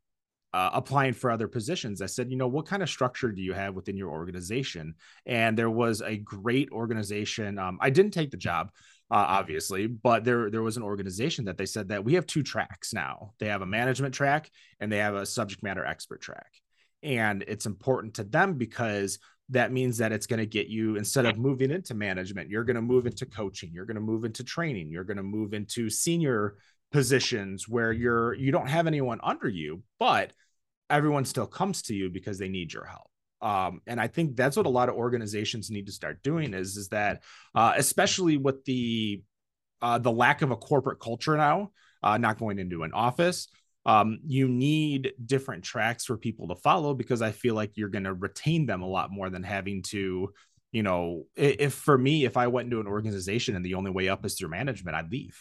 uh, 0.55 0.69
applying 0.71 1.11
for 1.11 1.29
other 1.29 1.49
positions. 1.49 2.01
I 2.01 2.05
said, 2.05 2.31
you 2.31 2.37
know, 2.37 2.47
what 2.47 2.65
kind 2.65 2.81
of 2.81 2.89
structure 2.89 3.29
do 3.29 3.41
you 3.41 3.51
have 3.51 3.75
within 3.75 3.97
your 3.97 4.09
organization? 4.09 4.95
And 5.25 5.57
there 5.57 5.69
was 5.69 6.01
a 6.01 6.15
great 6.15 6.69
organization. 6.71 7.59
Um, 7.59 7.77
I 7.81 7.89
didn't 7.89 8.13
take 8.13 8.31
the 8.31 8.37
job, 8.37 8.71
uh, 9.11 9.25
obviously, 9.27 9.85
but 9.87 10.23
there 10.23 10.49
there 10.49 10.61
was 10.61 10.77
an 10.77 10.83
organization 10.83 11.43
that 11.45 11.57
they 11.57 11.65
said 11.65 11.89
that 11.89 12.05
we 12.05 12.13
have 12.13 12.25
two 12.25 12.41
tracks 12.41 12.93
now. 12.93 13.33
They 13.37 13.47
have 13.47 13.63
a 13.63 13.65
management 13.65 14.13
track 14.13 14.49
and 14.79 14.89
they 14.89 14.99
have 14.99 15.15
a 15.15 15.25
subject 15.25 15.61
matter 15.61 15.85
expert 15.85 16.21
track, 16.21 16.53
and 17.03 17.43
it's 17.49 17.65
important 17.65 18.13
to 18.13 18.23
them 18.23 18.53
because 18.53 19.19
that 19.49 19.73
means 19.73 19.97
that 19.97 20.13
it's 20.13 20.25
going 20.25 20.39
to 20.39 20.45
get 20.45 20.67
you 20.67 20.95
instead 20.95 21.25
of 21.25 21.37
moving 21.37 21.69
into 21.69 21.93
management 21.93 22.49
you're 22.49 22.63
going 22.63 22.77
to 22.77 22.81
move 22.81 23.05
into 23.05 23.27
coaching 23.27 23.69
you're 23.71 23.85
going 23.85 23.93
to 23.93 24.01
move 24.01 24.25
into 24.25 24.43
training 24.43 24.89
you're 24.89 25.03
going 25.03 25.17
to 25.17 25.21
move 25.21 25.53
into 25.53 25.87
senior 25.87 26.55
positions 26.95 27.67
where 27.67 27.91
you're 27.91 28.33
you 28.35 28.53
don't 28.53 28.69
have 28.69 28.87
anyone 28.87 29.19
under 29.21 29.49
you, 29.49 29.83
but 29.99 30.31
everyone 30.89 31.25
still 31.25 31.47
comes 31.47 31.81
to 31.83 31.95
you 31.95 32.09
because 32.09 32.37
they 32.37 32.49
need 32.49 32.73
your 32.73 32.85
help. 32.85 33.09
Um, 33.41 33.81
and 33.85 33.99
I 33.99 34.07
think 34.07 34.35
that's 34.35 34.57
what 34.57 34.65
a 34.65 34.69
lot 34.69 34.89
of 34.89 34.95
organizations 34.95 35.69
need 35.69 35.87
to 35.87 35.91
start 35.91 36.23
doing 36.23 36.53
is 36.53 36.77
is 36.77 36.89
that 36.89 37.23
uh, 37.53 37.73
especially 37.75 38.37
with 38.37 38.63
the 38.65 39.21
uh, 39.81 39.97
the 39.99 40.11
lack 40.11 40.41
of 40.41 40.51
a 40.51 40.55
corporate 40.55 40.99
culture 40.99 41.35
now, 41.37 41.71
uh, 42.01 42.17
not 42.17 42.39
going 42.39 42.59
into 42.59 42.83
an 42.83 42.93
office, 42.93 43.47
um, 43.85 44.19
you 44.25 44.47
need 44.47 45.13
different 45.23 45.63
tracks 45.63 46.05
for 46.05 46.17
people 46.17 46.47
to 46.47 46.55
follow 46.55 46.93
because 46.93 47.21
I 47.21 47.31
feel 47.31 47.55
like 47.55 47.73
you're 47.75 47.89
going 47.89 48.05
to 48.05 48.13
retain 48.13 48.65
them 48.65 48.81
a 48.81 48.87
lot 48.87 49.11
more 49.11 49.29
than 49.29 49.43
having 49.43 49.83
to, 49.83 50.33
you 50.71 50.83
know, 50.83 51.25
if 51.35 51.73
for 51.73 51.97
me, 51.97 52.25
if 52.25 52.37
I 52.37 52.47
went 52.47 52.65
into 52.65 52.79
an 52.79 52.87
organization 52.87 53.55
and 53.55 53.63
the 53.63 53.75
only 53.75 53.91
way 53.91 54.09
up 54.09 54.25
is 54.25 54.35
through 54.35 54.49
management, 54.49 54.97
I'd 54.97 55.11
leave. 55.11 55.37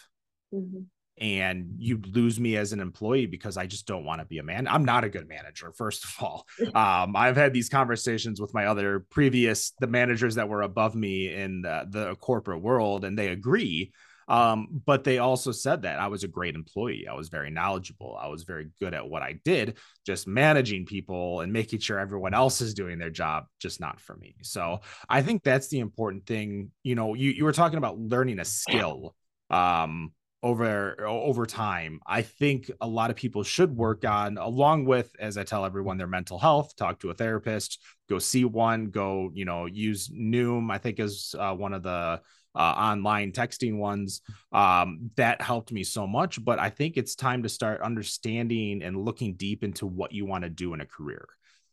Mm-hmm. 0.52 0.82
And 1.18 1.76
you 1.78 2.00
lose 2.06 2.40
me 2.40 2.56
as 2.56 2.72
an 2.72 2.80
employee 2.80 3.26
because 3.26 3.56
I 3.56 3.66
just 3.66 3.86
don't 3.86 4.04
want 4.04 4.20
to 4.20 4.26
be 4.26 4.38
a 4.38 4.42
man. 4.42 4.66
I'm 4.66 4.84
not 4.84 5.04
a 5.04 5.08
good 5.08 5.28
manager, 5.28 5.72
first 5.76 6.04
of 6.04 6.14
all. 6.20 6.46
Um, 6.74 7.14
I've 7.14 7.36
had 7.36 7.52
these 7.52 7.68
conversations 7.68 8.40
with 8.40 8.52
my 8.52 8.66
other 8.66 9.06
previous 9.10 9.72
the 9.78 9.86
managers 9.86 10.34
that 10.34 10.48
were 10.48 10.62
above 10.62 10.94
me 10.94 11.32
in 11.32 11.62
the, 11.62 11.86
the 11.88 12.14
corporate 12.16 12.62
world, 12.62 13.04
and 13.04 13.16
they 13.16 13.28
agree 13.28 13.92
um, 14.28 14.68
but 14.86 15.04
they 15.04 15.18
also 15.18 15.52
said 15.52 15.82
that 15.82 15.98
I 15.98 16.08
was 16.08 16.24
a 16.24 16.28
great 16.28 16.54
employee. 16.54 17.06
I 17.10 17.14
was 17.14 17.28
very 17.28 17.50
knowledgeable. 17.50 18.18
I 18.20 18.28
was 18.28 18.44
very 18.44 18.70
good 18.80 18.94
at 18.94 19.08
what 19.08 19.22
I 19.22 19.38
did, 19.44 19.78
just 20.06 20.26
managing 20.26 20.86
people 20.86 21.40
and 21.40 21.52
making 21.52 21.80
sure 21.80 21.98
everyone 21.98 22.34
else 22.34 22.60
is 22.60 22.74
doing 22.74 22.98
their 22.98 23.10
job, 23.10 23.44
just 23.60 23.80
not 23.80 24.00
for 24.00 24.16
me. 24.16 24.36
So 24.42 24.80
I 25.08 25.22
think 25.22 25.42
that's 25.42 25.68
the 25.68 25.80
important 25.80 26.26
thing. 26.26 26.70
You 26.82 26.94
know, 26.94 27.14
you, 27.14 27.30
you 27.30 27.44
were 27.44 27.52
talking 27.52 27.78
about 27.78 27.98
learning 27.98 28.38
a 28.38 28.44
skill 28.44 29.14
um, 29.50 30.12
over 30.44 31.06
over 31.06 31.46
time. 31.46 31.98
I 32.06 32.20
think 32.20 32.70
a 32.82 32.86
lot 32.86 33.10
of 33.10 33.16
people 33.16 33.42
should 33.42 33.74
work 33.74 34.04
on, 34.04 34.36
along 34.36 34.84
with, 34.84 35.10
as 35.18 35.38
I 35.38 35.42
tell 35.42 35.64
everyone, 35.64 35.96
their 35.96 36.06
mental 36.06 36.38
health. 36.38 36.76
Talk 36.76 37.00
to 37.00 37.10
a 37.10 37.14
therapist. 37.14 37.80
Go 38.10 38.18
see 38.18 38.44
one. 38.44 38.90
Go, 38.90 39.30
you 39.32 39.46
know, 39.46 39.64
use 39.64 40.08
Noom. 40.10 40.70
I 40.70 40.76
think 40.76 41.00
is 41.00 41.34
uh, 41.36 41.54
one 41.54 41.72
of 41.72 41.82
the 41.82 42.20
uh, 42.56 42.58
online 42.58 43.32
texting 43.32 43.78
ones 43.78 44.20
um, 44.52 45.10
that 45.16 45.40
helped 45.40 45.72
me 45.72 45.82
so 45.82 46.06
much 46.06 46.44
but 46.44 46.60
i 46.60 46.70
think 46.70 46.96
it's 46.96 47.16
time 47.16 47.42
to 47.42 47.48
start 47.48 47.80
understanding 47.80 48.80
and 48.84 48.96
looking 48.96 49.34
deep 49.34 49.64
into 49.64 49.86
what 49.86 50.12
you 50.12 50.24
want 50.24 50.44
to 50.44 50.48
do 50.50 50.72
in 50.72 50.80
a 50.80 50.86
career 50.86 51.26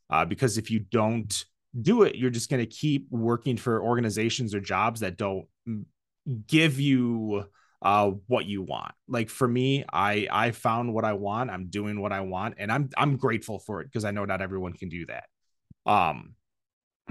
uh, 0.10 0.26
because 0.26 0.58
if 0.58 0.72
you 0.72 0.80
don't 0.80 1.46
do 1.80 2.02
it 2.02 2.16
you're 2.16 2.32
just 2.32 2.50
going 2.50 2.60
to 2.60 2.66
keep 2.66 3.06
working 3.12 3.58
for 3.58 3.84
organizations 3.84 4.56
or 4.56 4.60
jobs 4.60 5.02
that 5.02 5.18
don't 5.18 5.46
give 6.48 6.80
you 6.80 7.46
uh, 7.82 8.12
what 8.28 8.46
you 8.46 8.62
want 8.62 8.94
like 9.08 9.30
for 9.30 9.48
me 9.48 9.84
i 9.92 10.28
i 10.32 10.52
found 10.52 10.94
what 10.94 11.04
i 11.04 11.14
want 11.14 11.50
i'm 11.50 11.68
doing 11.68 12.00
what 12.00 12.12
i 12.12 12.22
want 12.22 12.56
and 12.58 12.72
i'm 12.72 12.90
i'm 12.98 13.18
grateful 13.18 13.60
for 13.60 13.82
it 13.82 13.86
because 13.86 14.06
i 14.06 14.12
know 14.12 14.26
not 14.26 14.42
everyone 14.42 14.74
can 14.74 14.90
do 14.90 15.06
that 15.06 15.26
um 15.86 16.36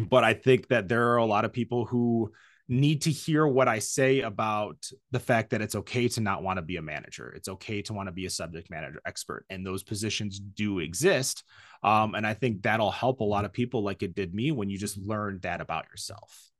but 0.08 0.22
i 0.22 0.32
think 0.32 0.68
that 0.68 0.88
there 0.88 1.10
are 1.10 1.16
a 1.16 1.24
lot 1.24 1.44
of 1.44 1.52
people 1.52 1.84
who 1.84 2.30
need 2.70 3.02
to 3.02 3.10
hear 3.10 3.44
what 3.44 3.66
I 3.66 3.80
say 3.80 4.20
about 4.20 4.76
the 5.10 5.18
fact 5.18 5.50
that 5.50 5.60
it's 5.60 5.74
okay 5.74 6.06
to 6.06 6.20
not 6.20 6.44
want 6.44 6.58
to 6.58 6.62
be 6.62 6.76
a 6.76 6.82
manager. 6.82 7.32
It's 7.36 7.48
okay 7.48 7.82
to 7.82 7.92
want 7.92 8.06
to 8.06 8.12
be 8.12 8.26
a 8.26 8.30
subject 8.30 8.70
matter 8.70 8.94
expert, 9.04 9.44
and 9.50 9.66
those 9.66 9.82
positions 9.82 10.38
do 10.38 10.78
exist. 10.78 11.42
Um, 11.82 12.14
and 12.14 12.24
I 12.24 12.34
think 12.34 12.62
that'll 12.62 12.92
help 12.92 13.20
a 13.20 13.24
lot 13.24 13.44
of 13.44 13.52
people, 13.52 13.82
like 13.82 14.04
it 14.04 14.14
did 14.14 14.32
me, 14.32 14.52
when 14.52 14.70
you 14.70 14.78
just 14.78 14.96
learned 14.96 15.42
that 15.42 15.60
about 15.60 15.86
yourself. 15.90 16.50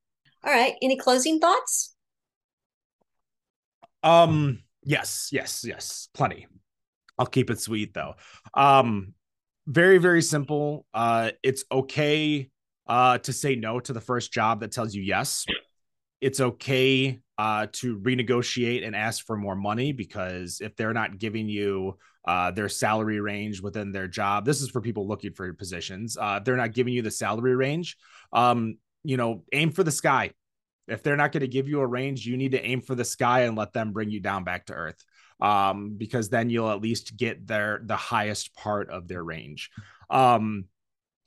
All 0.44 0.52
right. 0.52 0.74
Any 0.82 0.96
closing 0.96 1.38
thoughts? 1.38 1.94
Um. 4.02 4.60
Yes. 4.82 5.28
Yes. 5.32 5.64
Yes. 5.66 6.08
Plenty. 6.14 6.46
I'll 7.18 7.26
keep 7.26 7.50
it 7.50 7.60
sweet 7.60 7.94
though. 7.94 8.14
Um. 8.54 9.14
Very 9.66 9.98
very 9.98 10.22
simple. 10.22 10.86
Uh. 10.94 11.30
It's 11.42 11.64
okay. 11.70 12.50
Uh, 12.86 13.18
to 13.18 13.32
say 13.32 13.54
no 13.54 13.78
to 13.78 13.92
the 13.92 14.00
first 14.00 14.32
job 14.32 14.58
that 14.58 14.72
tells 14.72 14.92
you 14.96 15.00
yes 15.00 15.46
it's 16.20 16.40
okay 16.40 17.18
uh, 17.38 17.66
to 17.72 17.98
renegotiate 17.98 18.86
and 18.86 18.94
ask 18.94 19.24
for 19.26 19.36
more 19.36 19.56
money 19.56 19.92
because 19.92 20.60
if 20.60 20.76
they're 20.76 20.92
not 20.92 21.18
giving 21.18 21.48
you 21.48 21.96
uh, 22.26 22.50
their 22.50 22.68
salary 22.68 23.20
range 23.20 23.62
within 23.62 23.92
their 23.92 24.06
job, 24.06 24.44
this 24.44 24.60
is 24.60 24.68
for 24.68 24.80
people 24.80 25.08
looking 25.08 25.32
for 25.32 25.52
positions. 25.54 26.18
Uh, 26.20 26.38
they're 26.38 26.56
not 26.56 26.74
giving 26.74 26.92
you 26.92 27.00
the 27.00 27.10
salary 27.10 27.56
range. 27.56 27.96
Um, 28.32 28.76
you 29.02 29.16
know, 29.16 29.44
aim 29.52 29.72
for 29.72 29.82
the 29.82 29.90
sky. 29.90 30.32
If 30.90 31.02
they're 31.02 31.16
not 31.16 31.32
going 31.32 31.42
to 31.42 31.48
give 31.48 31.68
you 31.68 31.80
a 31.80 31.86
range, 31.86 32.26
you 32.26 32.36
need 32.36 32.52
to 32.52 32.64
aim 32.64 32.80
for 32.80 32.94
the 32.94 33.04
sky 33.04 33.42
and 33.42 33.56
let 33.56 33.72
them 33.72 33.92
bring 33.92 34.10
you 34.10 34.20
down 34.20 34.44
back 34.44 34.66
to 34.66 34.74
earth. 34.74 35.02
Um, 35.40 35.94
because 35.96 36.28
then 36.28 36.50
you'll 36.50 36.70
at 36.70 36.82
least 36.82 37.16
get 37.16 37.46
their 37.46 37.80
the 37.82 37.96
highest 37.96 38.54
part 38.54 38.90
of 38.90 39.08
their 39.08 39.24
range. 39.24 39.70
Um, 40.10 40.66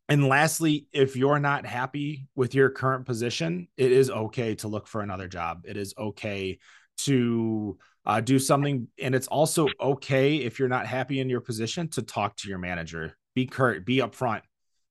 and 0.09 0.27
lastly, 0.27 0.87
if 0.91 1.15
you're 1.15 1.39
not 1.39 1.65
happy 1.65 2.27
with 2.35 2.53
your 2.53 2.69
current 2.69 3.05
position, 3.05 3.67
it 3.77 3.91
is 3.91 4.11
okay 4.11 4.53
to 4.55 4.67
look 4.67 4.87
for 4.87 5.01
another 5.01 5.27
job. 5.27 5.63
It 5.65 5.77
is 5.77 5.93
okay 5.97 6.59
to 6.99 7.77
uh, 8.05 8.21
do 8.21 8.37
something. 8.37 8.87
And 9.01 9.15
it's 9.15 9.27
also 9.27 9.67
okay 9.79 10.37
if 10.37 10.59
you're 10.59 10.67
not 10.67 10.85
happy 10.85 11.19
in 11.19 11.29
your 11.29 11.41
position 11.41 11.87
to 11.89 12.01
talk 12.01 12.35
to 12.37 12.49
your 12.49 12.59
manager. 12.59 13.17
Be 13.33 13.45
curt, 13.45 13.85
be 13.85 13.97
upfront. 13.97 14.41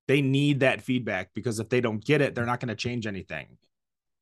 They 0.08 0.22
need 0.22 0.60
that 0.60 0.82
feedback 0.82 1.30
because 1.34 1.60
if 1.60 1.68
they 1.68 1.80
don't 1.80 2.04
get 2.04 2.20
it, 2.20 2.34
they're 2.34 2.46
not 2.46 2.58
going 2.58 2.68
to 2.70 2.74
change 2.74 3.06
anything 3.06 3.56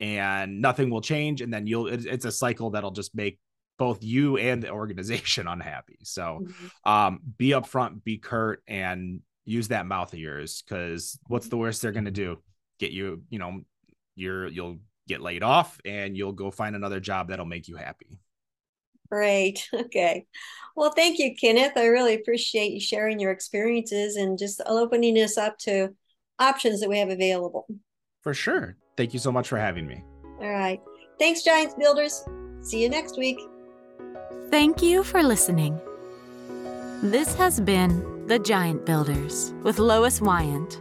and 0.01 0.61
nothing 0.61 0.91
will 0.91 1.01
change. 1.01 1.41
And 1.41 1.53
then 1.53 1.67
you'll, 1.67 1.87
it's 1.89 2.25
a 2.25 2.33
cycle 2.33 2.71
that'll 2.71 2.91
just 2.91 3.15
make 3.15 3.39
both 3.79 4.03
you 4.03 4.37
and 4.37 4.63
the 4.63 4.71
organization 4.71 5.47
unhappy. 5.49 5.99
So 6.03 6.41
mm-hmm. 6.43 6.91
um, 6.91 7.21
be 7.37 7.51
upfront, 7.51 8.05
be 8.05 8.19
curt, 8.19 8.63
and 8.67 9.21
use 9.45 9.69
that 9.69 9.87
mouth 9.87 10.13
of 10.13 10.19
yours 10.19 10.63
because 10.63 11.19
what's 11.27 11.49
the 11.49 11.57
worst 11.57 11.83
they're 11.83 11.93
going 11.93 12.05
to 12.05 12.11
do? 12.11 12.39
Get 12.79 12.93
you, 12.93 13.23
you 13.31 13.39
know, 13.39 13.61
you're 14.15 14.49
you'll 14.49 14.79
get 15.09 15.21
laid 15.21 15.43
off 15.43 15.81
and 15.85 16.17
you'll 16.17 16.33
go 16.33 16.51
find 16.51 16.77
another 16.77 17.01
job 17.01 17.29
that'll 17.29 17.47
make 17.47 17.69
you 17.69 17.77
happy. 17.77 18.19
Great. 19.11 19.69
Okay. 19.75 20.27
Well, 20.77 20.93
thank 20.93 21.19
you, 21.19 21.35
Kenneth. 21.35 21.73
I 21.77 21.87
really 21.87 22.15
appreciate 22.15 22.73
you 22.73 22.81
sharing 22.81 23.19
your 23.19 23.33
experiences 23.33 24.17
and 24.17 24.39
just 24.39 24.63
opening 24.65 25.17
us 25.17 25.37
up 25.37 25.59
to 25.59 25.95
options 26.39 26.81
that 26.81 26.89
we 26.89 26.99
have 26.99 27.11
available. 27.11 27.67
For 28.23 28.33
sure. 28.33 28.77
Thank 29.01 29.15
you 29.15 29.19
so 29.19 29.33
much 29.33 29.49
for 29.49 29.57
having 29.57 29.87
me. 29.87 30.05
All 30.43 30.51
right. 30.51 30.79
Thanks, 31.19 31.43
Giants 31.43 31.75
Builders. 31.75 32.23
See 32.61 32.83
you 32.83 32.91
next 32.91 33.17
week. 33.17 33.39
Thank 34.51 34.83
you 34.83 35.05
for 35.05 35.23
listening. 35.23 35.81
This 37.03 37.35
has 37.37 37.63
been 37.63 38.27
The 38.27 38.39
Giant 38.39 38.85
Builders 38.85 39.55
with 39.63 39.79
Lois 39.79 40.21
Wyant. 40.21 40.79